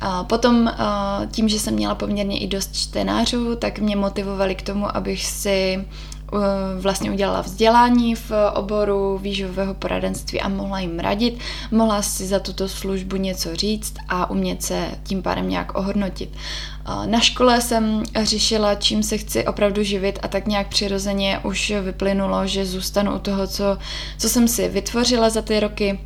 A 0.00 0.24
potom 0.24 0.70
tím, 1.30 1.48
že 1.48 1.58
jsem 1.58 1.74
měla 1.74 1.94
poměrně 1.94 2.38
i 2.38 2.46
dost 2.46 2.76
čtenářů, 2.76 3.56
tak 3.56 3.78
mě 3.78 3.96
motivovali 3.96 4.54
k 4.54 4.62
tomu, 4.62 4.96
abych 4.96 5.26
si 5.26 5.84
Eh, 6.32 6.80
vlastně 6.80 7.10
udělala 7.10 7.40
vzdělání 7.40 8.14
v 8.14 8.32
oboru 8.54 9.18
výživového 9.18 9.74
poradenství 9.74 10.40
a 10.40 10.48
mohla 10.48 10.80
jim 10.80 10.98
radit, 10.98 11.38
mohla 11.70 12.02
si 12.02 12.26
za 12.26 12.38
tuto 12.38 12.68
službu 12.68 13.16
něco 13.16 13.56
říct 13.56 13.94
a 14.08 14.30
umět 14.30 14.62
se 14.62 14.88
tím 15.02 15.22
pádem 15.22 15.48
nějak 15.48 15.74
ohodnotit. 15.74 16.30
Eh, 16.32 17.06
na 17.06 17.20
škole 17.20 17.60
jsem 17.60 18.02
řešila, 18.22 18.74
čím 18.74 19.02
se 19.02 19.18
chci 19.18 19.46
opravdu 19.46 19.82
živit 19.82 20.18
a 20.22 20.28
tak 20.28 20.46
nějak 20.46 20.68
přirozeně 20.68 21.40
už 21.42 21.72
vyplynulo, 21.82 22.46
že 22.46 22.66
zůstanu 22.66 23.14
u 23.14 23.18
toho, 23.18 23.46
co, 23.46 23.78
co 24.18 24.28
jsem 24.28 24.48
si 24.48 24.68
vytvořila 24.68 25.30
za 25.30 25.42
ty 25.42 25.60
roky 25.60 25.98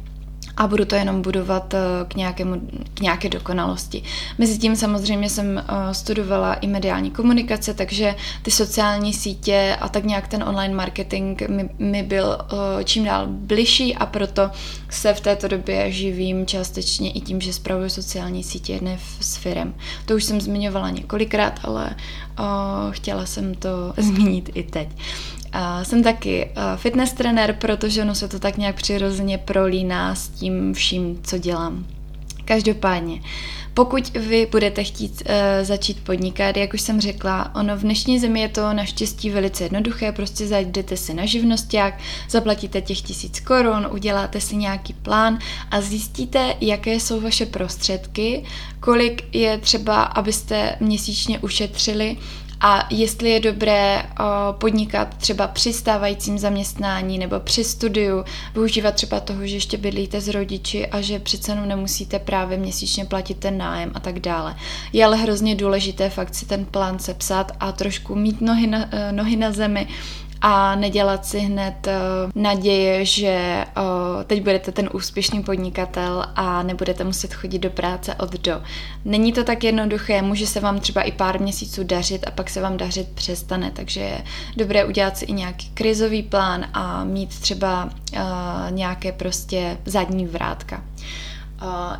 a 0.56 0.66
budu 0.66 0.84
to 0.84 0.94
jenom 0.94 1.22
budovat 1.22 1.74
eh, 1.74 1.78
k, 2.08 2.14
nějakému, 2.14 2.60
k 2.94 3.00
nějaké 3.00 3.28
dokonalosti. 3.28 4.02
Mezitím 4.38 4.76
samozřejmě 4.76 5.30
jsem 5.30 5.58
eh, 5.58 5.94
studovala 5.94 6.54
i 6.54 6.66
mediální 6.66 7.10
komunikace, 7.10 7.74
takže 7.74 8.14
ty 8.42 8.50
sociální 8.50 9.12
sítě 9.12 9.76
a 9.80 9.88
tak 9.88 10.04
nějak 10.04 10.28
ten 10.28 10.42
online 10.42 10.74
marketing 10.74 11.42
mi, 11.48 11.68
mi 11.78 12.02
byl 12.02 12.38
eh, 12.40 12.84
čím 12.84 13.04
dál 13.04 13.26
bližší 13.26 13.96
a 13.96 14.06
proto 14.06 14.50
se 14.90 15.14
v 15.14 15.20
této 15.20 15.48
době 15.48 15.92
živím 15.92 16.46
částečně 16.46 17.12
i 17.12 17.20
tím, 17.20 17.40
že 17.40 17.52
spravuju 17.52 17.88
sociální 17.88 18.44
sítě 18.44 18.72
jedné 18.72 18.98
s 19.20 19.36
firem. 19.36 19.74
To 20.06 20.14
už 20.14 20.24
jsem 20.24 20.40
zmiňovala 20.40 20.90
několikrát, 20.90 21.60
ale 21.62 21.96
chtěla 22.90 23.26
jsem 23.26 23.54
to 23.54 23.68
zmínit 24.02 24.50
i 24.54 24.62
teď. 24.62 24.88
A 25.56 25.84
jsem 25.84 26.02
taky 26.02 26.50
fitness 26.76 27.12
trenér, 27.12 27.56
protože 27.60 28.02
ono 28.02 28.14
se 28.14 28.28
to 28.28 28.38
tak 28.38 28.56
nějak 28.56 28.76
přirozeně 28.76 29.38
prolíná 29.38 30.14
s 30.14 30.28
tím 30.28 30.74
vším, 30.74 31.20
co 31.22 31.38
dělám. 31.38 31.86
Každopádně, 32.44 33.20
pokud 33.74 34.08
vy 34.08 34.48
budete 34.50 34.84
chtít 34.84 35.22
uh, 35.22 35.64
začít 35.66 36.04
podnikat, 36.04 36.56
jak 36.56 36.74
už 36.74 36.80
jsem 36.80 37.00
řekla, 37.00 37.54
ono 37.54 37.76
v 37.76 37.80
dnešní 37.80 38.18
zemi 38.18 38.40
je 38.40 38.48
to 38.48 38.72
naštěstí 38.72 39.30
velice 39.30 39.64
jednoduché, 39.64 40.12
prostě 40.12 40.46
zajdete 40.46 40.96
si 40.96 41.14
na 41.14 41.26
živnosták, 41.26 41.98
zaplatíte 42.30 42.80
těch 42.80 43.00
tisíc 43.00 43.40
korun, 43.40 43.88
uděláte 43.90 44.40
si 44.40 44.56
nějaký 44.56 44.92
plán 44.92 45.38
a 45.70 45.80
zjistíte, 45.80 46.54
jaké 46.60 46.94
jsou 46.94 47.20
vaše 47.20 47.46
prostředky, 47.46 48.44
kolik 48.80 49.24
je 49.32 49.58
třeba, 49.58 50.02
abyste 50.02 50.76
měsíčně 50.80 51.38
ušetřili 51.38 52.16
a 52.60 52.86
jestli 52.90 53.30
je 53.30 53.40
dobré 53.40 54.02
podnikat 54.52 55.16
třeba 55.16 55.48
při 55.48 55.72
stávajícím 55.72 56.38
zaměstnání 56.38 57.18
nebo 57.18 57.40
při 57.40 57.64
studiu, 57.64 58.24
využívat 58.54 58.94
třeba 58.94 59.20
toho, 59.20 59.46
že 59.46 59.56
ještě 59.56 59.76
bydlíte 59.76 60.20
s 60.20 60.28
rodiči 60.28 60.86
a 60.86 61.00
že 61.00 61.18
přece 61.18 61.52
jenom 61.52 61.68
nemusíte 61.68 62.18
právě 62.18 62.58
měsíčně 62.58 63.04
platit 63.04 63.38
ten 63.38 63.58
nájem 63.58 63.90
a 63.94 64.00
tak 64.00 64.20
dále. 64.20 64.56
Je 64.92 65.04
ale 65.04 65.16
hrozně 65.16 65.54
důležité 65.54 66.10
fakt 66.10 66.34
si 66.34 66.46
ten 66.46 66.64
plán 66.64 66.98
sepsat 66.98 67.52
a 67.60 67.72
trošku 67.72 68.14
mít 68.14 68.40
nohy 68.40 68.66
na, 68.66 68.88
e, 68.94 69.12
nohy 69.12 69.36
na 69.36 69.52
zemi 69.52 69.88
a 70.46 70.74
nedělat 70.74 71.26
si 71.26 71.38
hned 71.38 71.86
uh, 71.86 71.92
naděje, 72.42 73.04
že 73.04 73.64
uh, 73.76 74.22
teď 74.24 74.42
budete 74.42 74.72
ten 74.72 74.90
úspěšný 74.92 75.42
podnikatel 75.42 76.24
a 76.36 76.62
nebudete 76.62 77.04
muset 77.04 77.34
chodit 77.34 77.58
do 77.58 77.70
práce 77.70 78.14
od 78.14 78.32
do. 78.32 78.62
Není 79.04 79.32
to 79.32 79.44
tak 79.44 79.64
jednoduché, 79.64 80.22
může 80.22 80.46
se 80.46 80.60
vám 80.60 80.80
třeba 80.80 81.02
i 81.02 81.12
pár 81.12 81.40
měsíců 81.40 81.84
dařit 81.84 82.26
a 82.26 82.30
pak 82.30 82.50
se 82.50 82.60
vám 82.60 82.76
dařit 82.76 83.08
přestane, 83.14 83.70
takže 83.70 84.00
je 84.00 84.24
dobré 84.56 84.84
udělat 84.84 85.18
si 85.18 85.24
i 85.24 85.32
nějaký 85.32 85.70
krizový 85.74 86.22
plán 86.22 86.66
a 86.72 87.04
mít 87.04 87.40
třeba 87.40 87.84
uh, 87.84 88.20
nějaké 88.70 89.12
prostě 89.12 89.78
zadní 89.84 90.26
vrátka. 90.26 90.84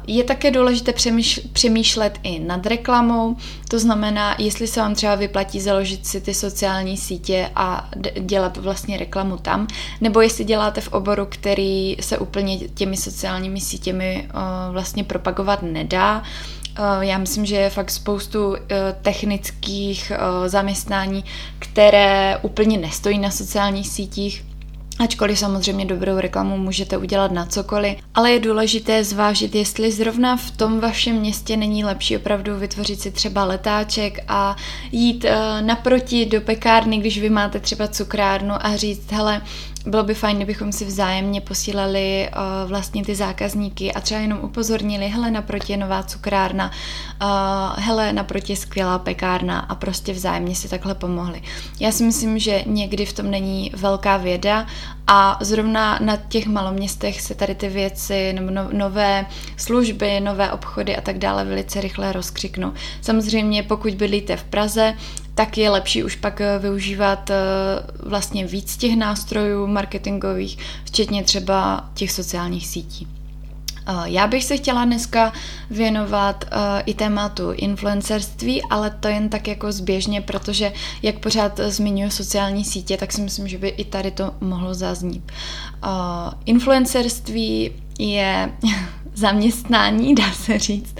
Je 0.07 0.25
také 0.25 0.51
důležité 0.51 0.93
přemýšlet 1.53 2.19
i 2.23 2.39
nad 2.39 2.67
reklamou, 2.67 3.37
to 3.69 3.79
znamená, 3.79 4.37
jestli 4.39 4.67
se 4.67 4.81
vám 4.81 4.95
třeba 4.95 5.15
vyplatí 5.15 5.61
založit 5.61 6.07
si 6.07 6.21
ty 6.21 6.35
sociální 6.35 6.97
sítě 6.97 7.51
a 7.57 7.91
dělat 8.21 8.57
vlastně 8.57 8.99
reklamu 8.99 9.37
tam, 9.37 9.67
nebo 10.01 10.21
jestli 10.21 10.45
děláte 10.45 10.81
v 10.81 10.93
oboru, 10.93 11.27
který 11.29 11.97
se 12.01 12.19
úplně 12.19 12.59
těmi 12.59 12.97
sociálními 12.97 13.61
sítěmi 13.61 14.29
vlastně 14.71 15.05
propagovat 15.05 15.63
nedá, 15.63 16.23
já 17.01 17.19
myslím, 17.19 17.47
že 17.47 17.57
je 17.57 17.71
fakt 17.71 17.91
spoustu 17.91 18.57
technických 19.03 20.13
zaměstnání, 20.47 21.25
které 21.59 22.39
úplně 22.43 22.79
nestojí 22.79 23.19
na 23.19 23.31
sociálních 23.31 23.89
sítích 23.89 24.45
Ačkoliv 24.99 25.39
samozřejmě 25.39 25.85
dobrou 25.85 26.19
reklamu 26.19 26.59
můžete 26.59 26.97
udělat 26.97 27.33
na 27.33 27.47
cokoliv, 27.47 27.99
ale 28.15 28.31
je 28.31 28.41
důležité 28.41 29.05
zvážit, 29.05 29.55
jestli 29.55 29.93
zrovna 29.93 30.37
v 30.37 30.51
tom 30.51 30.81
vašem 30.81 31.17
městě 31.17 31.57
není 31.57 31.85
lepší 31.85 32.17
opravdu 32.17 32.57
vytvořit 32.57 33.01
si 33.01 33.11
třeba 33.11 33.45
letáček 33.45 34.19
a 34.29 34.57
jít 34.93 35.25
uh, 35.25 35.31
naproti 35.67 36.27
do 36.27 36.41
pekárny, 36.41 36.99
když 36.99 37.21
vy 37.21 37.31
máte 37.31 37.61
třeba 37.61 37.89
cukrárnu 37.89 38.55
a 38.61 38.77
říct, 38.77 39.13
hele, 39.13 39.43
bylo 39.87 40.03
by 40.03 40.15
fajn, 40.15 40.37
kdybychom 40.37 40.73
si 40.73 40.85
vzájemně 40.85 41.41
posílali 41.41 42.29
uh, 42.29 42.69
vlastně 42.69 43.05
ty 43.05 43.15
zákazníky 43.15 43.93
a 43.93 44.01
třeba 44.01 44.21
jenom 44.21 44.39
upozornili, 44.43 45.09
hele, 45.09 45.31
naproti 45.31 45.73
je 45.73 45.77
nová 45.77 46.03
cukrárna, 46.03 46.71
uh, 47.23 47.29
hele, 47.85 48.13
naproti 48.13 48.53
je 48.53 48.57
skvělá 48.57 48.99
pekárna 48.99 49.59
a 49.59 49.75
prostě 49.75 50.13
vzájemně 50.13 50.55
si 50.55 50.69
takhle 50.69 50.95
pomohli. 50.95 51.43
Já 51.81 51.93
si 51.93 52.05
myslím, 52.05 52.39
že 52.39 52.63
někdy 52.67 53.07
v 53.07 53.13
tom 53.13 53.31
není 53.31 53.73
velká 53.77 54.17
věda 54.17 54.67
a 55.07 55.39
zrovna 55.41 55.99
na 56.03 56.17
těch 56.17 56.47
maloměstech 56.47 57.21
se 57.21 57.35
tady 57.35 57.55
ty 57.55 57.69
věci 57.69 58.33
nebo 58.33 58.51
no, 58.51 58.69
nové 58.73 59.27
služby, 59.57 60.21
nové 60.21 60.53
obchody 60.53 60.97
a 60.97 61.01
tak 61.01 61.19
dále 61.19 61.45
velice 61.45 61.81
rychle 61.81 62.13
rozkřiknou. 62.13 62.73
Samozřejmě 63.01 63.63
pokud 63.63 63.95
bydlíte 63.95 64.37
v 64.37 64.45
Praze, 64.45 64.95
tak 65.35 65.59
je 65.59 65.71
lepší 65.71 66.05
už 66.05 66.17
pak 66.17 66.41
eh, 66.41 66.59
využívat 66.59 67.31
eh, 67.31 67.37
vlastně 68.07 68.47
víc 68.47 68.77
těch 68.77 68.97
nástrojů 68.97 69.67
marketingových, 69.67 70.59
včetně 70.85 71.25
třeba 71.25 71.89
těch 71.95 72.13
sociálních 72.13 72.67
sítí. 72.67 73.09
Eh, 73.87 73.93
já 74.05 74.27
bych 74.27 74.45
se 74.45 74.57
chtěla 74.57 74.85
dneska 74.85 75.33
věnovat 75.71 76.45
i 76.87 76.95
tématu 76.95 77.53
influencerství, 77.53 78.63
ale 78.63 78.91
to 78.91 79.09
jen 79.09 79.29
tak 79.29 79.49
jako 79.49 79.73
zběžně, 79.73 80.21
protože 80.21 80.73
jak 81.03 81.19
pořád 81.19 81.61
zmiňuji 81.61 82.11
sociální 82.11 82.65
sítě, 82.65 82.97
tak 82.97 83.13
si 83.13 83.21
myslím, 83.21 83.49
že 83.49 83.59
by 83.59 83.69
i 83.69 83.85
tady 83.85 84.11
to 84.11 84.35
mohlo 84.41 84.75
zaznít. 84.75 85.33
Influencerství 86.47 87.71
je 87.99 88.53
zaměstnání, 89.15 90.15
dá 90.15 90.33
se 90.33 90.59
říct, 90.59 90.95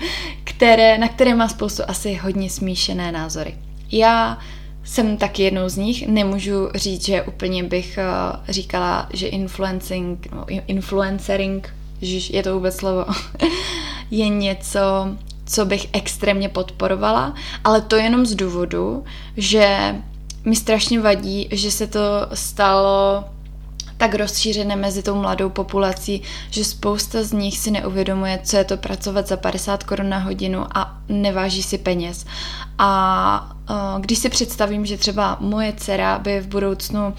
které, 0.45 0.99
na 0.99 1.09
které 1.09 1.35
má 1.35 1.49
spoustu 1.49 1.83
asi 1.89 2.15
hodně 2.15 2.51
smíšené 2.51 3.13
názory. 3.13 3.55
Já 3.93 4.39
jsem 4.85 5.17
taky 5.17 5.43
jednou 5.43 5.69
z 5.69 5.77
nich. 5.77 6.09
Nemůžu 6.09 6.69
říct, 6.75 7.05
že 7.05 7.23
úplně 7.23 7.65
bych 7.65 7.99
eh, 7.99 8.07
říkala, 8.53 9.09
že 9.13 9.27
influencing, 9.27 10.29
no, 10.33 10.45
influencering, 10.67 11.75
je 12.31 12.43
to 12.43 12.55
vůbec 12.55 12.77
slovo, 12.77 13.05
je 14.11 14.29
něco, 14.29 14.81
co 15.47 15.65
bych 15.65 15.89
extrémně 15.93 16.49
podporovala, 16.49 17.35
ale 17.65 17.81
to 17.81 17.97
jenom 17.97 18.27
z 18.27 18.35
důvodu, 18.35 19.05
že 19.37 19.95
mi 20.45 20.57
strašně 20.57 21.01
vadí, 21.01 21.49
že 21.53 21.71
se 21.71 21.87
to 21.87 22.01
stalo 22.35 23.25
tak 23.97 24.15
rozšířené 24.15 24.77
mezi 24.77 25.03
tou 25.03 25.15
mladou 25.15 25.49
populací, 25.49 26.23
že 26.51 26.65
spousta 26.65 27.23
z 27.23 27.33
nich 27.33 27.59
si 27.59 27.71
neuvědomuje, 27.71 28.41
co 28.43 28.57
je 28.57 28.65
to 28.65 28.77
pracovat 28.77 29.29
za 29.29 29.37
50 29.37 29.85
korun 29.85 30.09
na 30.09 30.19
hodinu 30.19 30.67
a 30.75 30.99
neváží 31.09 31.63
si 31.63 31.79
peněz. 31.79 32.27
A 32.79 33.54
když 34.01 34.19
si 34.19 34.29
představím, 34.29 34.87
že 34.87 34.97
třeba 34.97 35.37
moje 35.41 35.73
dcera 35.73 36.19
by 36.19 36.41
v 36.41 36.47
budoucnu 36.47 37.07
uh, 37.07 37.13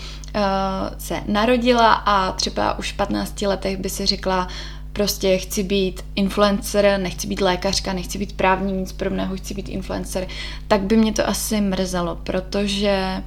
se 0.97 1.21
narodila 1.27 1.93
a 1.93 2.31
třeba 2.31 2.77
už 2.79 2.91
v 2.91 2.95
15 2.95 3.41
letech 3.41 3.77
by 3.77 3.89
si 3.89 4.05
řekla, 4.05 4.47
prostě 4.93 5.37
chci 5.37 5.63
být 5.63 6.05
influencer, 6.15 6.99
nechci 6.99 7.27
být 7.27 7.41
lékařka, 7.41 7.93
nechci 7.93 8.17
být 8.17 8.33
právní, 8.33 8.73
nic 8.73 8.91
podobného, 8.91 9.35
chci 9.35 9.53
být 9.53 9.69
influencer, 9.69 10.27
tak 10.67 10.81
by 10.81 10.97
mě 10.97 11.13
to 11.13 11.29
asi 11.29 11.61
mrzelo, 11.61 12.15
protože 12.23 13.23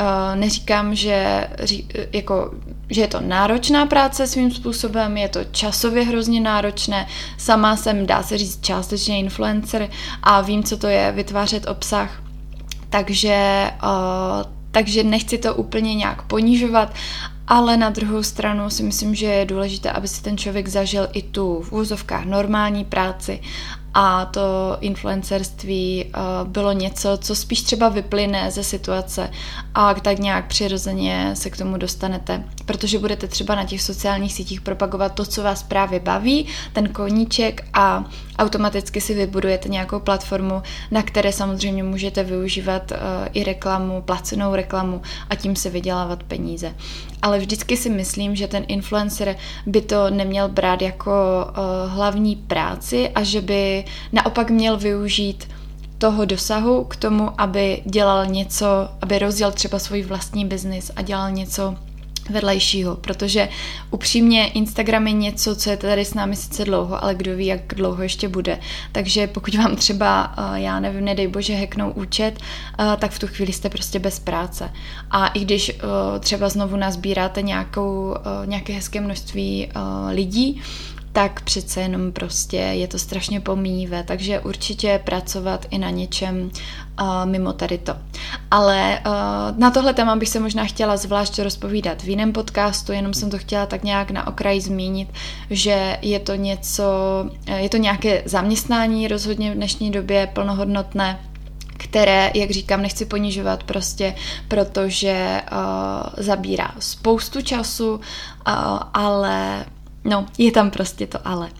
Uh, 0.00 0.36
neříkám, 0.40 0.94
že, 0.94 1.48
jako, 2.12 2.54
že 2.90 3.00
je 3.00 3.08
to 3.08 3.20
náročná 3.20 3.86
práce 3.86 4.26
svým 4.26 4.50
způsobem, 4.50 5.16
je 5.16 5.28
to 5.28 5.44
časově 5.44 6.04
hrozně 6.04 6.40
náročné. 6.40 7.06
Sama 7.38 7.76
jsem, 7.76 8.06
dá 8.06 8.22
se 8.22 8.38
říct, 8.38 8.64
částečně 8.64 9.18
influencer 9.18 9.88
a 10.22 10.40
vím, 10.40 10.62
co 10.62 10.76
to 10.76 10.86
je 10.86 11.12
vytvářet 11.12 11.68
obsah. 11.68 12.22
Takže, 12.90 13.70
uh, 13.82 14.42
takže 14.70 15.02
nechci 15.02 15.38
to 15.38 15.54
úplně 15.54 15.94
nějak 15.94 16.22
ponižovat, 16.22 16.94
ale 17.48 17.76
na 17.76 17.90
druhou 17.90 18.22
stranu 18.22 18.70
si 18.70 18.82
myslím, 18.82 19.14
že 19.14 19.26
je 19.26 19.44
důležité, 19.44 19.90
aby 19.90 20.08
si 20.08 20.22
ten 20.22 20.38
člověk 20.38 20.68
zažil 20.68 21.08
i 21.12 21.22
tu 21.22 21.62
v 21.62 21.72
úzovkách 21.72 22.24
normální 22.24 22.84
práci 22.84 23.40
a 24.00 24.24
to 24.24 24.76
influencerství 24.80 26.04
uh, 26.04 26.48
bylo 26.48 26.72
něco, 26.72 27.18
co 27.18 27.34
spíš 27.34 27.62
třeba 27.62 27.88
vyplyne 27.88 28.50
ze 28.50 28.64
situace 28.64 29.30
a 29.74 29.94
tak 29.94 30.18
nějak 30.18 30.46
přirozeně 30.46 31.30
se 31.34 31.50
k 31.50 31.56
tomu 31.56 31.76
dostanete. 31.76 32.44
protože 32.66 32.98
budete 32.98 33.28
třeba 33.28 33.54
na 33.54 33.64
těch 33.64 33.82
sociálních 33.82 34.32
sítích 34.32 34.60
propagovat 34.60 35.14
to, 35.14 35.24
co 35.24 35.42
vás 35.42 35.62
právě 35.62 36.00
baví, 36.00 36.46
ten 36.72 36.88
koníček 36.88 37.64
a 37.72 38.04
automaticky 38.38 39.00
si 39.00 39.14
vybudujete 39.14 39.68
nějakou 39.68 40.00
platformu, 40.00 40.62
na 40.90 41.02
které 41.02 41.32
samozřejmě 41.32 41.82
můžete 41.82 42.24
využívat 42.24 42.92
uh, 42.92 42.98
i 43.32 43.44
reklamu, 43.44 44.02
placenou 44.02 44.54
reklamu 44.54 45.02
a 45.30 45.34
tím 45.34 45.56
se 45.56 45.70
vydělávat 45.70 46.22
peníze. 46.22 46.74
Ale 47.22 47.38
vždycky 47.38 47.76
si 47.76 47.90
myslím, 47.90 48.36
že 48.36 48.48
ten 48.48 48.64
influencer 48.68 49.36
by 49.66 49.80
to 49.80 50.10
neměl 50.10 50.48
brát 50.48 50.82
jako 50.82 51.10
uh, 51.10 51.92
hlavní 51.92 52.36
práci 52.36 53.08
a 53.08 53.22
že 53.22 53.40
by 53.40 53.84
naopak 54.12 54.50
měl 54.50 54.76
využít 54.76 55.48
toho 55.98 56.24
dosahu 56.24 56.84
k 56.84 56.96
tomu, 56.96 57.40
aby 57.40 57.82
dělal 57.84 58.26
něco, 58.26 58.66
aby 59.02 59.18
rozjel 59.18 59.52
třeba 59.52 59.78
svůj 59.78 60.02
vlastní 60.02 60.44
biznis 60.44 60.90
a 60.96 61.02
dělal 61.02 61.30
něco 61.30 61.74
vedlejšího, 62.30 62.94
protože 62.96 63.48
upřímně 63.90 64.48
Instagram 64.48 65.06
je 65.06 65.12
něco, 65.12 65.56
co 65.56 65.70
je 65.70 65.76
tady 65.76 66.04
s 66.04 66.14
námi 66.14 66.36
sice 66.36 66.64
dlouho, 66.64 67.04
ale 67.04 67.14
kdo 67.14 67.36
ví, 67.36 67.46
jak 67.46 67.74
dlouho 67.74 68.02
ještě 68.02 68.28
bude. 68.28 68.58
Takže 68.92 69.26
pokud 69.26 69.54
vám 69.54 69.76
třeba, 69.76 70.34
eh, 70.38 70.60
já 70.60 70.80
nevím, 70.80 71.04
nedej 71.04 71.28
bože, 71.28 71.54
heknou 71.54 71.90
účet, 71.90 72.38
eh, 72.78 72.96
tak 72.98 73.10
v 73.10 73.18
tu 73.18 73.26
chvíli 73.26 73.52
jste 73.52 73.70
prostě 73.70 73.98
bez 73.98 74.18
práce. 74.18 74.70
A 75.10 75.26
i 75.26 75.40
když 75.40 75.68
eh, 75.68 76.18
třeba 76.20 76.48
znovu 76.48 76.76
nazbíráte 76.76 77.42
nějakou, 77.42 78.14
nějaké 78.44 78.72
hezké 78.72 79.00
množství 79.00 79.68
lidí, 80.10 80.62
tak 81.18 81.40
přece 81.40 81.80
jenom 81.80 82.12
prostě 82.12 82.56
je 82.56 82.88
to 82.88 82.98
strašně 82.98 83.40
pomíjivé, 83.40 84.02
takže 84.02 84.40
určitě 84.40 85.00
pracovat 85.04 85.66
i 85.70 85.78
na 85.78 85.90
něčem 85.90 86.50
uh, 87.00 87.06
mimo 87.24 87.52
tady 87.52 87.78
to. 87.78 87.96
Ale 88.50 89.00
uh, 89.06 89.58
na 89.58 89.70
tohle 89.70 89.94
téma 89.94 90.16
bych 90.16 90.28
se 90.28 90.40
možná 90.40 90.64
chtěla 90.64 90.96
zvlášť 90.96 91.38
rozpovídat 91.38 92.02
v 92.02 92.08
jiném 92.08 92.32
podcastu, 92.32 92.92
jenom 92.92 93.14
jsem 93.14 93.30
to 93.30 93.38
chtěla 93.38 93.66
tak 93.66 93.84
nějak 93.84 94.10
na 94.10 94.26
okraji 94.26 94.60
zmínit, 94.60 95.08
že 95.50 95.98
je 96.02 96.20
to 96.20 96.34
něco, 96.34 96.84
je 97.56 97.68
to 97.68 97.76
nějaké 97.76 98.22
zaměstnání 98.24 99.08
rozhodně 99.08 99.50
v 99.50 99.54
dnešní 99.54 99.90
době 99.90 100.30
plnohodnotné, 100.32 101.20
které, 101.76 102.30
jak 102.34 102.50
říkám, 102.50 102.82
nechci 102.82 103.06
ponižovat 103.06 103.62
prostě, 103.62 104.14
protože 104.48 105.42
uh, 105.52 105.58
zabírá 106.16 106.74
spoustu 106.78 107.42
času, 107.42 107.94
uh, 107.94 108.00
ale 108.94 109.64
No, 110.08 110.26
je 110.38 110.52
tam 110.52 110.70
prostě 110.70 111.06
to 111.06 111.18
ale. 111.24 111.50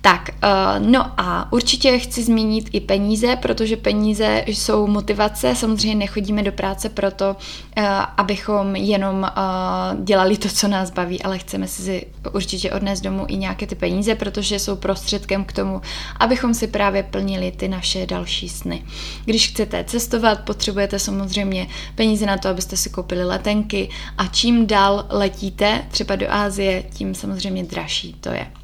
Tak, 0.00 0.28
uh, 0.28 0.86
no 0.86 1.20
a 1.20 1.52
určitě 1.52 1.98
chci 1.98 2.22
zmínit 2.22 2.68
i 2.72 2.80
peníze, 2.80 3.36
protože 3.36 3.76
peníze 3.76 4.44
jsou 4.46 4.86
motivace. 4.86 5.54
Samozřejmě 5.54 5.94
nechodíme 5.94 6.42
do 6.42 6.52
práce 6.52 6.88
proto, 6.88 7.36
uh, 7.78 7.84
abychom 8.16 8.76
jenom 8.76 9.16
uh, 9.22 10.04
dělali 10.04 10.36
to, 10.36 10.48
co 10.48 10.68
nás 10.68 10.90
baví, 10.90 11.22
ale 11.22 11.38
chceme 11.38 11.68
si 11.68 12.06
určitě 12.32 12.72
odnést 12.72 13.00
domů 13.00 13.24
i 13.28 13.36
nějaké 13.36 13.66
ty 13.66 13.74
peníze, 13.74 14.14
protože 14.14 14.58
jsou 14.58 14.76
prostředkem 14.76 15.44
k 15.44 15.52
tomu, 15.52 15.80
abychom 16.16 16.54
si 16.54 16.66
právě 16.66 17.02
plnili 17.02 17.52
ty 17.52 17.68
naše 17.68 18.06
další 18.06 18.48
sny. 18.48 18.84
Když 19.24 19.48
chcete 19.48 19.84
cestovat, 19.84 20.40
potřebujete 20.40 20.98
samozřejmě 20.98 21.66
peníze 21.94 22.26
na 22.26 22.36
to, 22.38 22.48
abyste 22.48 22.76
si 22.76 22.90
koupili 22.90 23.24
letenky 23.24 23.88
a 24.18 24.26
čím 24.26 24.66
dál 24.66 25.06
letíte, 25.10 25.84
třeba 25.90 26.16
do 26.16 26.26
Ázie, 26.30 26.82
tím 26.94 27.14
samozřejmě 27.14 27.64
dražší 27.64 28.16
to 28.20 28.28
je. 28.28 28.59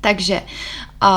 Takže 0.00 0.42
uh, 1.02 1.08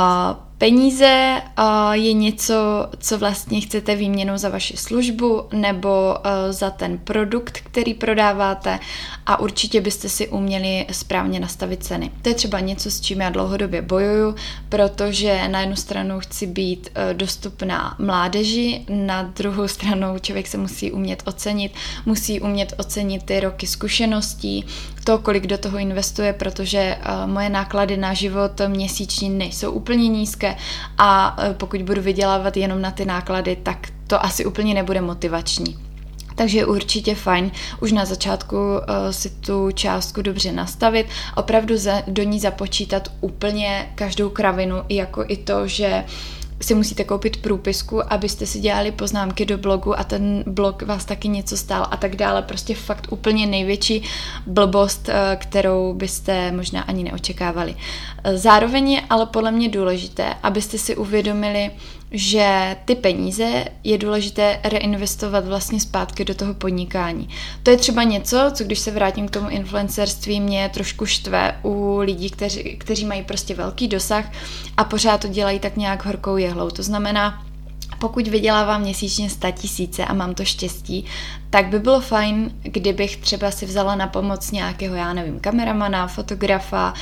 Peníze 0.58 1.42
uh, 1.60 1.92
je 1.92 2.14
něco, 2.14 2.56
co 2.98 3.18
vlastně 3.18 3.62
chcete 3.62 3.96
výměnou 3.96 4.38
za 4.38 4.50
vaši 4.50 4.78
službu 4.78 5.44
nebo 5.54 5.90
uh, 5.90 6.52
za 6.52 6.70
ten 6.70 6.98
produkt, 6.98 7.60
který 7.64 7.94
prodáváte 7.94 8.80
a 9.26 9.40
určitě 9.40 9.82
byste 9.82 10.10
si 10.10 10.28
uměli 10.28 10.86
správně 10.92 11.40
nastavit 11.40 11.84
ceny. 11.84 12.12
To 12.22 12.30
je 12.30 12.36
třeba 12.36 12.60
něco, 12.60 12.92
s 12.92 13.02
čím 13.02 13.22
já 13.22 13.30
dlouhodobě 13.30 13.82
bojuju, 13.82 14.36
protože 14.70 15.48
na 15.48 15.60
jednu 15.60 15.76
stranu 15.76 16.20
chci 16.20 16.48
být 16.48 16.90
uh, 16.90 17.18
dostupná 17.18 17.96
mládeži, 18.00 18.86
na 18.90 19.24
druhou 19.24 19.68
stranu 19.68 20.20
člověk 20.22 20.48
se 20.48 20.58
musí 20.58 20.92
umět 20.92 21.24
ocenit, 21.26 21.72
musí 22.06 22.42
umět 22.42 22.74
ocenit 22.78 23.24
ty 23.24 23.40
roky 23.40 23.68
zkušeností, 23.68 24.66
to, 25.04 25.18
kolik 25.20 25.48
do 25.48 25.58
toho 25.58 25.78
investuje, 25.78 26.34
protože 26.34 26.98
uh, 26.98 27.32
moje 27.32 27.50
náklady 27.50 27.98
na 27.98 28.14
život 28.14 28.62
měsíční 28.68 29.30
nejsou 29.30 29.72
úplně 29.72 30.10
nízké, 30.10 30.56
a 30.98 31.38
e, 31.40 31.54
pokud 31.54 31.82
budu 31.82 32.02
vydělávat 32.02 32.58
jenom 32.58 32.82
na 32.82 32.92
ty 32.92 33.06
náklady, 33.06 33.56
tak 33.56 33.88
to 34.08 34.26
asi 34.26 34.46
úplně 34.46 34.74
nebude 34.74 35.02
motivační. 35.02 35.78
Takže 36.36 36.58
je 36.58 36.66
určitě 36.66 37.16
fajn 37.16 37.52
už 37.82 37.92
na 37.92 38.06
začátku 38.06 38.56
uh, 38.56 38.80
si 39.12 39.30
tu 39.30 39.72
částku 39.72 40.22
dobře 40.22 40.52
nastavit, 40.52 41.08
opravdu 41.36 41.78
za, 41.78 42.02
do 42.08 42.24
ní 42.24 42.40
započítat 42.40 43.12
úplně 43.22 43.92
každou 43.96 44.30
kravinu, 44.30 44.76
jako 44.90 45.26
i 45.28 45.38
to, 45.38 45.68
že 45.68 46.04
si 46.64 46.76
musíte 46.76 47.04
koupit 47.04 47.38
průpisku, 47.38 48.14
abyste 48.14 48.46
si 48.46 48.60
dělali 48.60 48.92
poznámky 48.92 49.46
do 49.46 49.58
blogu 49.58 50.00
a 50.00 50.04
ten 50.04 50.44
blog 50.48 50.82
vás 50.82 51.06
taky 51.06 51.28
něco 51.28 51.58
stál 51.58 51.88
a 51.92 51.98
tak 51.98 52.16
dále. 52.16 52.42
Prostě 52.42 52.76
fakt 52.76 53.08
úplně 53.10 53.48
největší 53.48 54.04
blbost, 54.48 55.10
eh, 55.10 55.36
kterou 55.36 55.94
byste 55.94 56.52
možná 56.52 56.82
ani 56.82 57.04
neočekávali. 57.04 57.76
Zároveň 58.36 58.92
je 58.92 59.02
ale 59.10 59.26
podle 59.26 59.52
mě 59.52 59.70
důležité, 59.70 60.34
abyste 60.44 60.78
si 60.78 60.96
uvědomili, 60.96 61.72
že 62.14 62.76
ty 62.86 62.96
peníze 62.96 63.66
je 63.84 63.98
důležité 63.98 64.60
reinvestovat 64.64 65.46
vlastně 65.46 65.80
zpátky 65.80 66.26
do 66.26 66.36
toho 66.36 66.54
podnikání. 66.54 67.30
To 67.64 67.72
je 67.72 67.78
třeba 67.78 68.04
něco, 68.04 68.38
co 68.54 68.64
když 68.64 68.80
se 68.80 68.92
vrátím 68.92 69.28
k 69.28 69.32
tomu 69.32 69.50
influencerství, 69.50 70.42
mě 70.42 70.70
trošku 70.74 71.06
štve 71.06 71.60
u 71.64 71.98
lidí, 71.98 72.30
kteří, 72.30 72.64
kteří 72.64 73.06
mají 73.06 73.24
prostě 73.24 73.56
velký 73.56 73.88
dosah 73.88 74.32
a 74.78 74.84
pořád 74.84 75.22
to 75.22 75.28
dělají 75.28 75.60
tak 75.60 75.78
nějak 75.78 76.06
horkou 76.06 76.38
jehlou. 76.38 76.70
To 76.70 76.84
znamená, 76.84 77.46
pokud 78.00 78.28
vydělávám 78.28 78.82
měsíčně 78.82 79.30
100 79.30 79.52
tisíce 79.52 80.06
a 80.06 80.14
mám 80.14 80.36
to 80.36 80.46
štěstí, 80.46 81.06
tak 81.54 81.68
by 81.68 81.80
bylo 81.80 82.02
fajn, 82.02 82.52
kdybych 82.62 83.18
třeba 83.18 83.52
si 83.52 83.66
vzala 83.66 83.96
na 83.96 84.08
pomoc 84.08 84.52
nějakého, 84.52 84.96
já 84.96 85.14
nevím, 85.14 85.40
kameramana, 85.40 86.08
fotografa, 86.08 86.94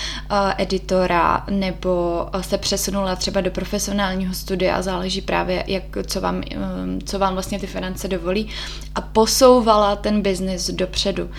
editora, 0.57 1.43
nebo 1.49 2.25
se 2.41 2.57
přesunula 2.57 3.15
třeba 3.15 3.41
do 3.41 3.51
profesionálního 3.51 4.33
studia, 4.33 4.81
záleží 4.81 5.21
právě, 5.21 5.63
jak, 5.67 5.83
co, 6.07 6.21
vám, 6.21 6.41
eh, 6.51 6.57
co 7.05 7.19
vám 7.19 7.33
vlastně 7.33 7.59
ty 7.59 7.67
finance 7.67 8.07
dovolí, 8.07 8.49
a 8.95 9.01
posouvala 9.01 9.95
ten 9.95 10.21
biznis 10.21 10.69
dopředu. 10.69 11.29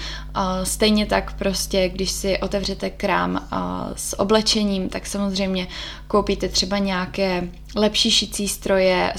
Stejně 0.62 1.06
tak 1.06 1.32
prostě, 1.32 1.88
když 1.88 2.10
si 2.10 2.38
otevřete 2.38 2.90
krám 2.90 3.48
s 3.96 4.20
oblečením, 4.20 4.88
tak 4.88 5.06
samozřejmě 5.06 5.68
koupíte 6.08 6.48
třeba 6.48 6.78
nějaké 6.78 7.48
lepší 7.74 8.10
šicí 8.10 8.48
stroje, 8.48 9.12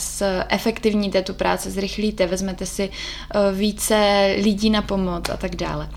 efektivníte 0.49 1.21
tu 1.21 1.33
práci, 1.33 1.71
zrychlíte, 1.71 2.27
vezmete 2.27 2.65
si 2.65 2.89
víc 3.53 3.82
více 3.83 4.35
lidí 4.43 4.69
na 4.69 4.81
pomoc 4.81 5.29
a 5.29 5.37
tak 5.37 5.55
dále. 5.55 5.89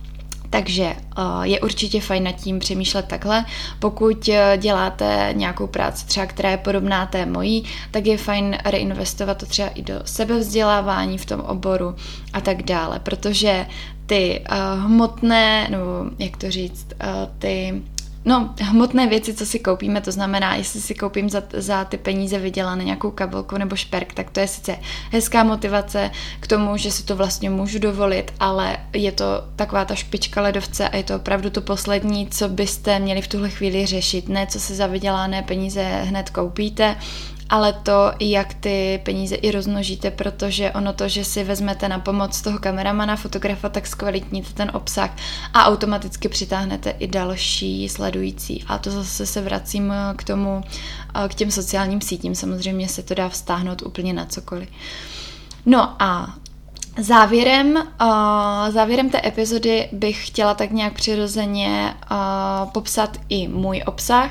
Takže 0.51 0.97
uh, 1.19 1.43
je 1.43 1.61
určitě 1.61 2.01
fajn 2.01 2.25
nad 2.25 2.33
tím 2.33 2.59
přemýšlet 2.59 3.07
takhle. 3.07 3.45
Pokud 3.79 4.29
uh, 4.29 4.35
děláte 4.57 5.31
nějakou 5.33 5.67
práci 5.67 6.07
třeba, 6.07 6.27
která 6.27 6.51
je 6.51 6.57
podobná 6.57 7.07
té 7.07 7.27
mojí, 7.27 7.65
tak 7.91 8.07
je 8.07 8.19
fajn 8.19 8.59
reinvestovat 8.65 9.39
to 9.39 9.47
třeba 9.47 9.69
i 9.69 9.83
do 9.83 9.95
sebevzdělávání 10.05 11.19
v 11.19 11.27
tom 11.27 11.41
oboru 11.41 11.95
a 12.33 12.41
tak 12.41 12.63
dále, 12.63 12.99
protože 12.99 13.67
ty 14.07 14.45
uh, 14.51 14.85
hmotné, 14.85 15.69
nebo 15.71 15.85
jak 16.19 16.37
to 16.37 16.51
říct, 16.51 16.87
ty 17.39 17.83
No, 18.29 18.55
hmotné 18.61 19.07
věci, 19.07 19.35
co 19.35 19.47
si 19.47 19.59
koupíme, 19.59 20.01
to 20.01 20.13
znamená, 20.13 20.55
jestli 20.55 20.81
si 20.81 20.95
koupím 20.95 21.31
za, 21.31 21.43
za 21.53 21.85
ty 21.85 21.97
peníze 21.97 22.39
vydělané 22.39 22.85
nějakou 22.85 23.11
kabelku 23.11 23.59
nebo 23.59 23.77
šperk, 23.77 24.15
tak 24.15 24.31
to 24.31 24.41
je 24.41 24.49
sice 24.49 24.79
hezká 25.13 25.45
motivace 25.45 26.11
k 26.41 26.47
tomu, 26.47 26.77
že 26.77 26.91
si 26.91 27.03
to 27.03 27.17
vlastně 27.17 27.51
můžu 27.51 27.79
dovolit, 27.79 28.33
ale 28.41 28.77
je 28.93 29.13
to 29.13 29.25
taková 29.57 29.85
ta 29.85 29.95
špička 29.95 30.43
ledovce 30.43 30.89
a 30.89 30.97
je 30.97 31.03
to 31.03 31.17
opravdu 31.17 31.51
to 31.51 31.61
poslední, 31.61 32.27
co 32.27 32.49
byste 32.49 32.99
měli 32.99 33.23
v 33.23 33.29
tuhle 33.29 33.51
chvíli 33.51 33.87
řešit. 33.87 34.29
Ne, 34.29 34.47
co 34.47 34.61
si 34.61 34.75
za 34.75 34.87
vydělané 34.87 35.43
peníze 35.43 35.83
hned 35.83 36.31
koupíte, 36.31 36.97
ale 37.49 37.73
to, 37.73 38.13
jak 38.21 38.55
ty 38.55 39.01
peníze 39.05 39.35
i 39.35 39.51
rozmnožíte, 39.51 40.11
protože 40.11 40.71
ono 40.71 40.93
to, 40.93 41.09
že 41.09 41.25
si 41.25 41.45
vezmete 41.45 41.89
na 41.89 41.99
pomoc 41.99 42.43
toho 42.43 42.59
kameramana, 42.59 43.17
fotografa, 43.17 43.69
tak 43.69 43.87
zkvalitníte 43.87 44.53
ten 44.53 44.71
obsah 44.75 45.11
a 45.55 45.65
automaticky 45.65 46.29
přitáhnete 46.29 46.91
i 46.91 47.07
další 47.07 47.89
sledující. 47.89 48.65
A 48.67 48.79
to 48.79 48.91
zase 48.91 49.27
se 49.27 49.41
vracím 49.41 49.93
k 50.17 50.25
tomu, 50.25 50.63
k 51.29 51.35
těm 51.35 51.51
sociálním 51.51 52.01
sítím. 52.01 52.35
Samozřejmě 52.35 52.89
se 52.89 53.03
to 53.03 53.15
dá 53.15 53.29
vztáhnout 53.29 53.83
úplně 53.83 54.13
na 54.13 54.27
cokoliv. 54.27 54.69
No 55.67 56.03
a 56.03 56.35
Závěrem, 56.99 57.77
uh, 57.77 58.71
závěrem 58.71 59.11
té 59.11 59.21
epizody 59.25 59.89
bych 59.93 60.27
chtěla 60.27 60.55
tak 60.55 60.71
nějak 60.71 60.93
přirozeně 60.93 61.95
popsat 62.73 63.17
i 63.29 63.49
můj 63.49 63.83
obsah. 63.87 64.31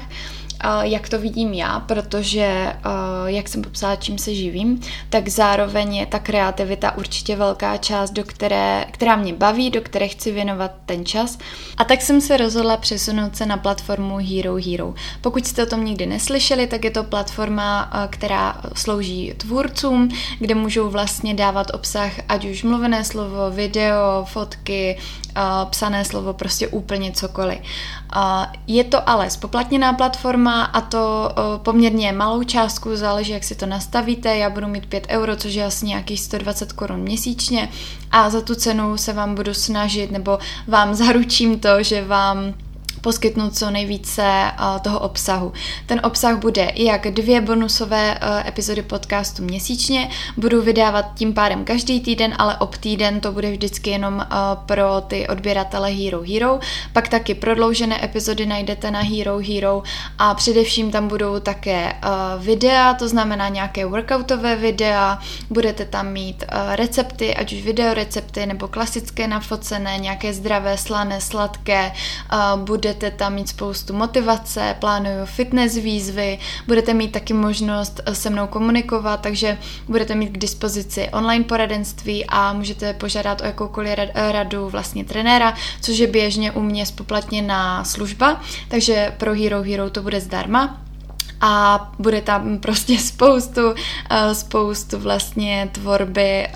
Jak 0.82 1.10
to 1.10 1.20
vidím 1.20 1.54
já, 1.54 1.80
protože, 1.80 2.74
jak 3.26 3.48
jsem 3.48 3.62
popsala, 3.62 3.96
čím 3.96 4.18
se 4.18 4.36
živím, 4.36 4.80
tak 5.10 5.28
zároveň 5.28 5.96
je 5.96 6.06
ta 6.06 6.20
kreativita 6.20 6.98
určitě 6.98 7.36
velká 7.36 7.78
část, 7.78 8.12
do 8.12 8.24
které, 8.24 8.86
která 8.92 9.16
mě 9.16 9.34
baví, 9.34 9.70
do 9.70 9.82
které 9.82 10.08
chci 10.08 10.32
věnovat 10.32 10.72
ten 10.86 11.06
čas. 11.06 11.38
A 11.78 11.84
tak 11.84 12.02
jsem 12.02 12.22
se 12.22 12.38
rozhodla 12.38 12.78
přesunout 12.78 13.36
se 13.36 13.46
na 13.46 13.58
platformu 13.58 14.18
Hero 14.18 14.56
Hero. 14.56 14.94
Pokud 15.22 15.48
jste 15.48 15.64
o 15.64 15.70
tom 15.70 15.86
nikdy 15.86 16.06
neslyšeli, 16.06 16.68
tak 16.68 16.84
je 16.84 16.92
to 16.92 17.04
platforma, 17.04 17.92
která 18.10 18.62
slouží 18.76 19.34
tvůrcům, 19.38 20.10
kde 20.40 20.56
můžou 20.56 20.90
vlastně 20.90 21.34
dávat 21.34 21.68
obsah, 21.74 22.12
ať 22.30 22.46
už 22.46 22.64
mluvené 22.64 23.04
slovo, 23.04 23.52
video, 23.52 24.26
fotky, 24.26 24.98
psané 25.70 26.06
slovo, 26.06 26.34
prostě 26.34 26.68
úplně 26.68 27.12
cokoliv. 27.12 27.60
Je 28.68 28.84
to 28.84 29.10
ale 29.10 29.30
spoplatněná 29.30 29.94
platforma 29.94 30.45
a 30.48 30.82
to 30.82 31.30
poměrně 31.58 32.12
malou 32.12 32.44
částku, 32.44 32.96
záleží, 32.96 33.32
jak 33.32 33.44
si 33.44 33.56
to 33.56 33.66
nastavíte. 33.66 34.38
Já 34.38 34.50
budu 34.50 34.68
mít 34.68 34.86
5 34.86 35.08
euro, 35.10 35.36
což 35.36 35.54
je 35.54 35.66
asi 35.66 35.86
nějakých 35.86 36.22
120 36.22 36.74
korun 36.74 37.00
měsíčně 37.00 37.70
a 38.12 38.30
za 38.30 38.42
tu 38.42 38.56
cenu 38.56 38.98
se 38.98 39.14
vám 39.14 39.36
budu 39.36 39.54
snažit, 39.54 40.12
nebo 40.12 40.40
vám 40.68 40.96
zaručím 40.96 41.60
to, 41.60 41.84
že 41.84 42.06
vám 42.06 42.54
poskytnout 43.06 43.58
co 43.58 43.72
nejvíce 43.72 44.22
uh, 44.24 44.80
toho 44.82 45.00
obsahu. 45.00 45.54
Ten 45.86 46.02
obsah 46.04 46.40
bude 46.40 46.72
jak 46.76 47.08
dvě 47.08 47.42
bonusové 47.42 48.18
uh, 48.18 48.48
epizody 48.48 48.82
podcastu 48.82 49.44
měsíčně, 49.44 50.10
budu 50.38 50.62
vydávat 50.62 51.06
tím 51.16 51.34
pádem 51.34 51.66
každý 51.66 52.00
týden, 52.00 52.34
ale 52.38 52.58
ob 52.58 52.78
týden 52.78 53.20
to 53.20 53.32
bude 53.32 53.52
vždycky 53.52 53.90
jenom 53.90 54.16
uh, 54.16 54.26
pro 54.66 55.02
ty 55.08 55.28
odběratele 55.28 55.90
Hero 55.92 56.22
Hero. 56.22 56.60
Pak 56.94 57.08
taky 57.08 57.36
prodloužené 57.36 58.06
epizody 58.06 58.46
najdete 58.46 58.92
na 58.92 59.00
Hero 59.00 59.38
Hero 59.38 59.84
a 60.18 60.34
především 60.34 60.92
tam 60.92 61.08
budou 61.08 61.40
také 61.40 61.94
videa, 62.40 62.94
to 62.94 63.08
znamená 63.08 63.50
nějaké 63.50 63.86
workoutové 63.86 64.56
videa, 64.56 65.20
budete 65.50 65.86
tam 65.86 66.08
mít 66.08 66.44
recepty, 66.76 67.36
ať 67.36 67.54
už 67.54 67.62
videorecepty 67.62 68.46
nebo 68.46 68.68
klasické 68.68 69.28
nafocené, 69.28 69.98
nějaké 69.98 70.34
zdravé, 70.34 70.78
slané, 70.78 71.22
sladké, 71.22 71.92
bude 72.56 72.95
budete 72.96 73.18
tam 73.18 73.34
mít 73.34 73.50
spoustu 73.50 73.94
motivace, 73.94 74.76
plánuju 74.80 75.26
fitness 75.26 75.76
výzvy, 75.76 76.40
budete 76.68 76.94
mít 76.94 77.12
taky 77.12 77.34
možnost 77.34 78.02
eh, 78.06 78.16
se 78.16 78.30
mnou 78.30 78.48
komunikovat, 78.48 79.22
takže 79.22 79.58
budete 79.88 80.16
mít 80.16 80.30
k 80.30 80.38
dispozici 80.38 81.10
online 81.10 81.44
poradenství 81.44 82.26
a 82.26 82.54
můžete 82.54 82.94
požádat 82.94 83.42
o 83.42 83.46
jakoukoliv 83.46 84.00
radu 84.32 84.70
vlastně 84.70 85.06
trenéra, 85.06 85.54
což 85.82 85.98
je 85.98 86.08
běžně 86.08 86.52
u 86.52 86.62
mě 86.62 86.86
spoplatněná 86.86 87.84
služba, 87.84 88.42
takže 88.68 89.14
pro 89.18 89.34
Hero 89.34 89.64
Hero 89.64 89.90
to 89.90 90.02
bude 90.02 90.22
zdarma. 90.22 90.82
A 91.42 91.92
bude 92.00 92.22
tam 92.22 92.58
prostě 92.60 93.00
spoustu, 93.00 93.62
eh, 94.10 94.36
spoustu 94.36 95.00
vlastně 95.00 95.70
tvorby, 95.72 96.48
eh, 96.48 96.54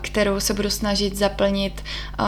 kterou 0.00 0.40
se 0.40 0.54
budu 0.54 0.70
snažit 0.70 1.16
zaplnit 1.16 1.82
eh, 2.20 2.24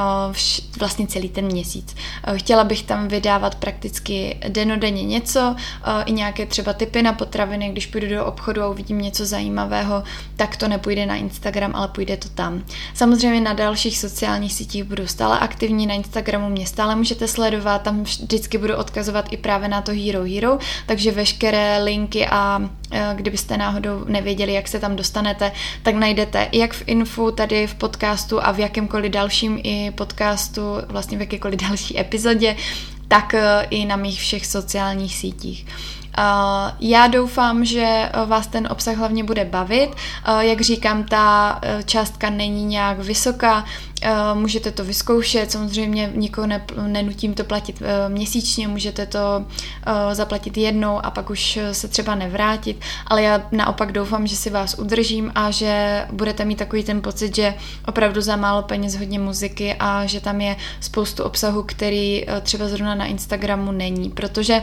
vlastně 0.83 1.07
celý 1.07 1.29
ten 1.29 1.45
měsíc. 1.45 1.97
Chtěla 2.37 2.65
bych 2.65 2.83
tam 2.83 3.09
vydávat 3.09 3.55
prakticky 3.55 4.37
denodenně 4.49 5.03
něco, 5.03 5.57
i 6.05 6.13
nějaké 6.13 6.47
třeba 6.47 6.73
typy 6.73 7.03
na 7.03 7.13
potraviny, 7.13 7.69
když 7.69 7.87
půjdu 7.87 8.09
do 8.09 8.25
obchodu 8.25 8.63
a 8.63 8.69
uvidím 8.69 9.01
něco 9.01 9.27
zajímavého, 9.27 10.03
tak 10.37 10.57
to 10.57 10.69
nepůjde 10.69 11.07
na 11.07 11.17
Instagram, 11.17 11.73
ale 11.75 11.89
půjde 11.89 12.17
to 12.17 12.29
tam. 12.29 12.65
Samozřejmě 12.95 13.41
na 13.41 13.53
dalších 13.53 13.99
sociálních 13.99 14.53
sítích 14.53 14.85
budu 14.85 15.07
stále 15.07 15.39
aktivní, 15.39 15.87
na 15.87 15.95
Instagramu 15.95 16.49
mě 16.49 16.67
stále 16.67 16.97
můžete 16.97 17.29
sledovat, 17.29 17.83
tam 17.83 18.03
vždycky 18.03 18.59
budu 18.59 18.77
odkazovat 18.77 19.29
i 19.31 19.37
právě 19.37 19.69
na 19.69 19.83
to 19.83 19.93
Hero 19.93 20.25
Hero, 20.25 20.59
takže 20.87 21.13
veškeré 21.13 21.83
linky 21.83 22.27
a 22.27 22.71
kdybyste 23.15 23.57
náhodou 23.57 24.05
nevěděli, 24.09 24.53
jak 24.53 24.69
se 24.69 24.81
tam 24.81 24.97
dostanete, 24.97 25.53
tak 25.83 25.95
najdete 25.95 26.49
jak 26.53 26.73
v 26.73 26.83
infu, 26.87 27.31
tady 27.31 27.67
v 27.67 27.75
podcastu 27.75 28.45
a 28.45 28.53
v 28.53 28.59
jakémkoliv 28.59 29.13
dalším 29.13 29.61
i 29.63 29.91
podcastu, 29.91 30.63
vlastně 30.89 31.19
v 31.19 31.21
jakékoliv 31.21 31.61
další 31.69 32.01
epizodě, 32.01 32.57
tak 33.09 33.35
e, 33.35 33.67
i 33.71 33.85
na 33.85 33.97
mých 33.97 34.21
všech 34.21 34.47
sociálních 34.47 35.15
sítích. 35.15 35.67
Já 36.81 37.07
doufám, 37.07 37.65
že 37.65 38.11
vás 38.27 38.47
ten 38.47 38.69
obsah 38.71 38.97
hlavně 38.97 39.25
bude 39.25 39.45
bavit. 39.45 39.91
Jak 40.41 40.61
říkám, 40.61 41.05
ta 41.05 41.59
e, 41.63 41.83
částka 41.83 42.31
není 42.31 42.65
nějak 42.65 42.99
vysoká, 42.99 43.65
můžete 44.35 44.71
to 44.71 44.85
vyzkoušet, 44.85 45.53
samozřejmě 45.53 46.11
nikoho 46.15 46.47
ne, 46.47 46.65
nenutím 46.87 47.35
to 47.35 47.45
platit 47.45 47.83
měsíčně, 48.09 48.69
můžete 48.69 49.07
to 49.07 49.47
zaplatit 50.13 50.57
jednou 50.57 51.07
a 51.07 51.11
pak 51.11 51.31
už 51.31 51.59
se 51.73 51.89
třeba 51.89 52.15
nevrátit, 52.15 52.81
ale 53.07 53.23
já 53.23 53.43
naopak 53.53 53.93
doufám, 53.93 54.27
že 54.27 54.37
si 54.37 54.51
vás 54.51 54.75
udržím 54.79 55.33
a 55.35 55.51
že 55.51 56.05
budete 56.13 56.45
mít 56.45 56.59
takový 56.59 56.85
ten 56.85 57.03
pocit, 57.03 57.37
že 57.37 57.55
opravdu 57.87 58.21
za 58.21 58.37
málo 58.37 58.63
peněz 58.63 58.97
hodně 58.97 59.19
muziky 59.19 59.75
a 59.79 60.07
že 60.07 60.21
tam 60.21 60.41
je 60.41 60.57
spoustu 60.81 61.23
obsahu, 61.23 61.63
který 61.63 62.27
třeba 62.43 62.69
zrovna 62.69 62.95
na 62.95 63.07
Instagramu 63.07 63.73
není, 63.73 64.11
protože 64.11 64.63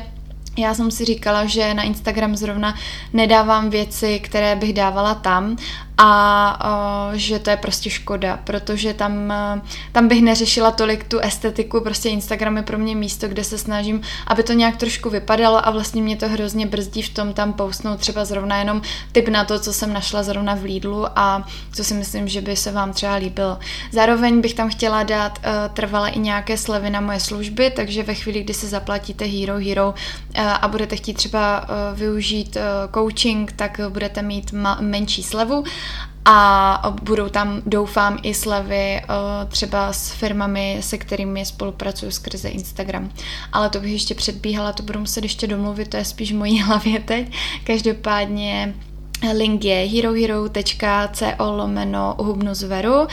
já 0.58 0.74
jsem 0.74 0.92
si 0.92 1.06
říkala, 1.06 1.46
že 1.46 1.74
na 1.74 1.84
Instagram 1.84 2.36
zrovna 2.36 2.76
nedávám 3.14 3.70
věci, 3.70 4.20
které 4.20 4.56
bych 4.56 4.74
dávala 4.74 5.16
tam 5.16 5.58
a 6.02 7.10
uh, 7.10 7.16
že 7.18 7.40
to 7.40 7.50
je 7.50 7.58
prostě 7.58 7.90
škoda, 7.90 8.40
protože 8.44 8.94
tam, 8.94 9.34
uh, 9.56 9.62
tam 9.92 10.08
bych 10.08 10.22
neřešila 10.22 10.72
tolik 10.72 11.04
tu 11.04 11.20
estetiku, 11.20 11.82
prostě 11.82 12.10
Instagram 12.10 12.58
je 12.58 12.64
pro 12.64 12.78
mě 12.78 12.96
místo, 12.96 13.28
kde 13.28 13.44
se 13.44 13.58
snažím, 13.58 14.02
aby 14.28 14.44
to 14.44 14.54
nějak 14.54 14.78
trošku 14.78 15.10
vypadalo 15.10 15.68
a 15.68 15.72
vlastně 15.72 16.02
mě 16.02 16.16
to 16.16 16.30
hrozně 16.30 16.66
brzdí 16.66 17.02
v 17.02 17.10
tom 17.10 17.34
tam 17.34 17.54
postnout 17.54 18.00
třeba 18.00 18.26
zrovna 18.26 18.58
jenom 18.58 18.82
typ 19.12 19.28
na 19.28 19.44
to, 19.44 19.60
co 19.60 19.74
jsem 19.74 19.94
našla 19.94 20.24
zrovna 20.24 20.56
v 20.56 20.64
Lidlu 20.64 21.06
a 21.16 21.48
co 21.74 21.84
si 21.84 21.94
myslím, 21.94 22.28
že 22.28 22.42
by 22.42 22.56
se 22.56 22.72
vám 22.72 22.94
třeba 22.94 23.16
líbilo. 23.16 23.60
Zároveň 23.92 24.42
bych 24.42 24.54
tam 24.54 24.70
chtěla 24.70 25.04
dát 25.04 25.40
uh, 25.40 25.74
trvale 25.74 26.10
i 26.10 26.20
nějaké 26.20 26.58
slevy 26.58 26.90
na 26.90 27.02
moje 27.02 27.20
služby, 27.20 27.72
takže 27.72 28.04
ve 28.04 28.14
chvíli, 28.14 28.44
kdy 28.44 28.54
se 28.54 28.68
zaplatíte 28.68 29.26
Hero 29.26 29.60
Hero 29.60 29.90
uh, 29.90 29.94
a 30.62 30.68
budete 30.68 30.96
chtít 30.96 31.14
třeba 31.14 31.62
uh, 31.62 32.00
využít 32.00 32.56
uh, 32.56 32.94
coaching, 32.94 33.52
tak 33.52 33.80
budete 33.90 34.22
mít 34.22 34.54
menší 34.80 35.24
slevu 35.24 35.64
a 36.26 36.96
budou 37.02 37.30
tam, 37.30 37.62
doufám, 37.66 38.18
i 38.24 38.34
slevy 38.34 39.02
třeba 39.48 39.94
s 39.94 40.12
firmami, 40.12 40.78
se 40.80 40.98
kterými 40.98 41.46
spolupracuju 41.46 42.12
skrze 42.12 42.50
Instagram. 42.50 43.10
Ale 43.52 43.70
to 43.70 43.80
bych 43.80 43.92
ještě 43.92 44.16
předbíhala, 44.16 44.74
to 44.74 44.84
budu 44.84 45.00
muset 45.00 45.24
ještě 45.24 45.48
domluvit, 45.48 45.88
to 45.88 45.98
je 45.98 46.06
spíš 46.06 46.34
mojí 46.34 46.62
hlavě 46.62 47.00
teď. 47.00 47.34
Každopádně 47.64 48.74
Link 49.38 49.66
je 49.66 49.88
herohero.co 49.88 51.26
lomeno 51.40 52.16
hubnu 52.20 52.54
zveru, 52.54 53.08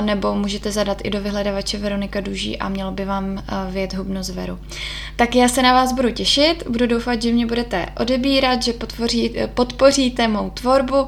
nebo 0.00 0.34
můžete 0.34 0.72
zadat 0.72 0.98
i 1.04 1.10
do 1.10 1.20
vyhledavače 1.20 1.78
Veronika 1.78 2.20
Duží 2.20 2.58
a 2.58 2.68
mělo 2.68 2.90
by 2.90 3.04
vám 3.04 3.42
vědět 3.70 3.98
hubnu 3.98 4.22
zveru. 4.22 4.58
Tak 5.16 5.34
já 5.34 5.48
se 5.48 5.62
na 5.62 5.72
vás 5.72 5.92
budu 5.92 6.10
těšit, 6.10 6.64
budu 6.68 6.86
doufat, 6.86 7.22
že 7.22 7.32
mě 7.32 7.46
budete 7.46 7.86
odebírat, 8.00 8.62
že 8.62 8.72
podpoří, 8.72 9.34
podpoříte 9.54 10.28
mou 10.28 10.50
tvorbu 10.50 11.06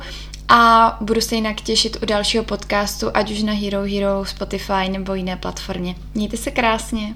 a 0.48 0.96
budu 1.00 1.20
se 1.20 1.34
jinak 1.34 1.60
těšit 1.60 1.96
u 2.02 2.06
dalšího 2.06 2.44
podcastu, 2.44 3.10
ať 3.14 3.30
už 3.30 3.42
na 3.42 3.52
Hero 3.52 3.82
Hero, 3.82 4.24
Spotify 4.24 4.88
nebo 4.88 5.14
jiné 5.14 5.36
platformě. 5.36 5.94
Mějte 6.14 6.36
se 6.36 6.50
krásně. 6.50 7.14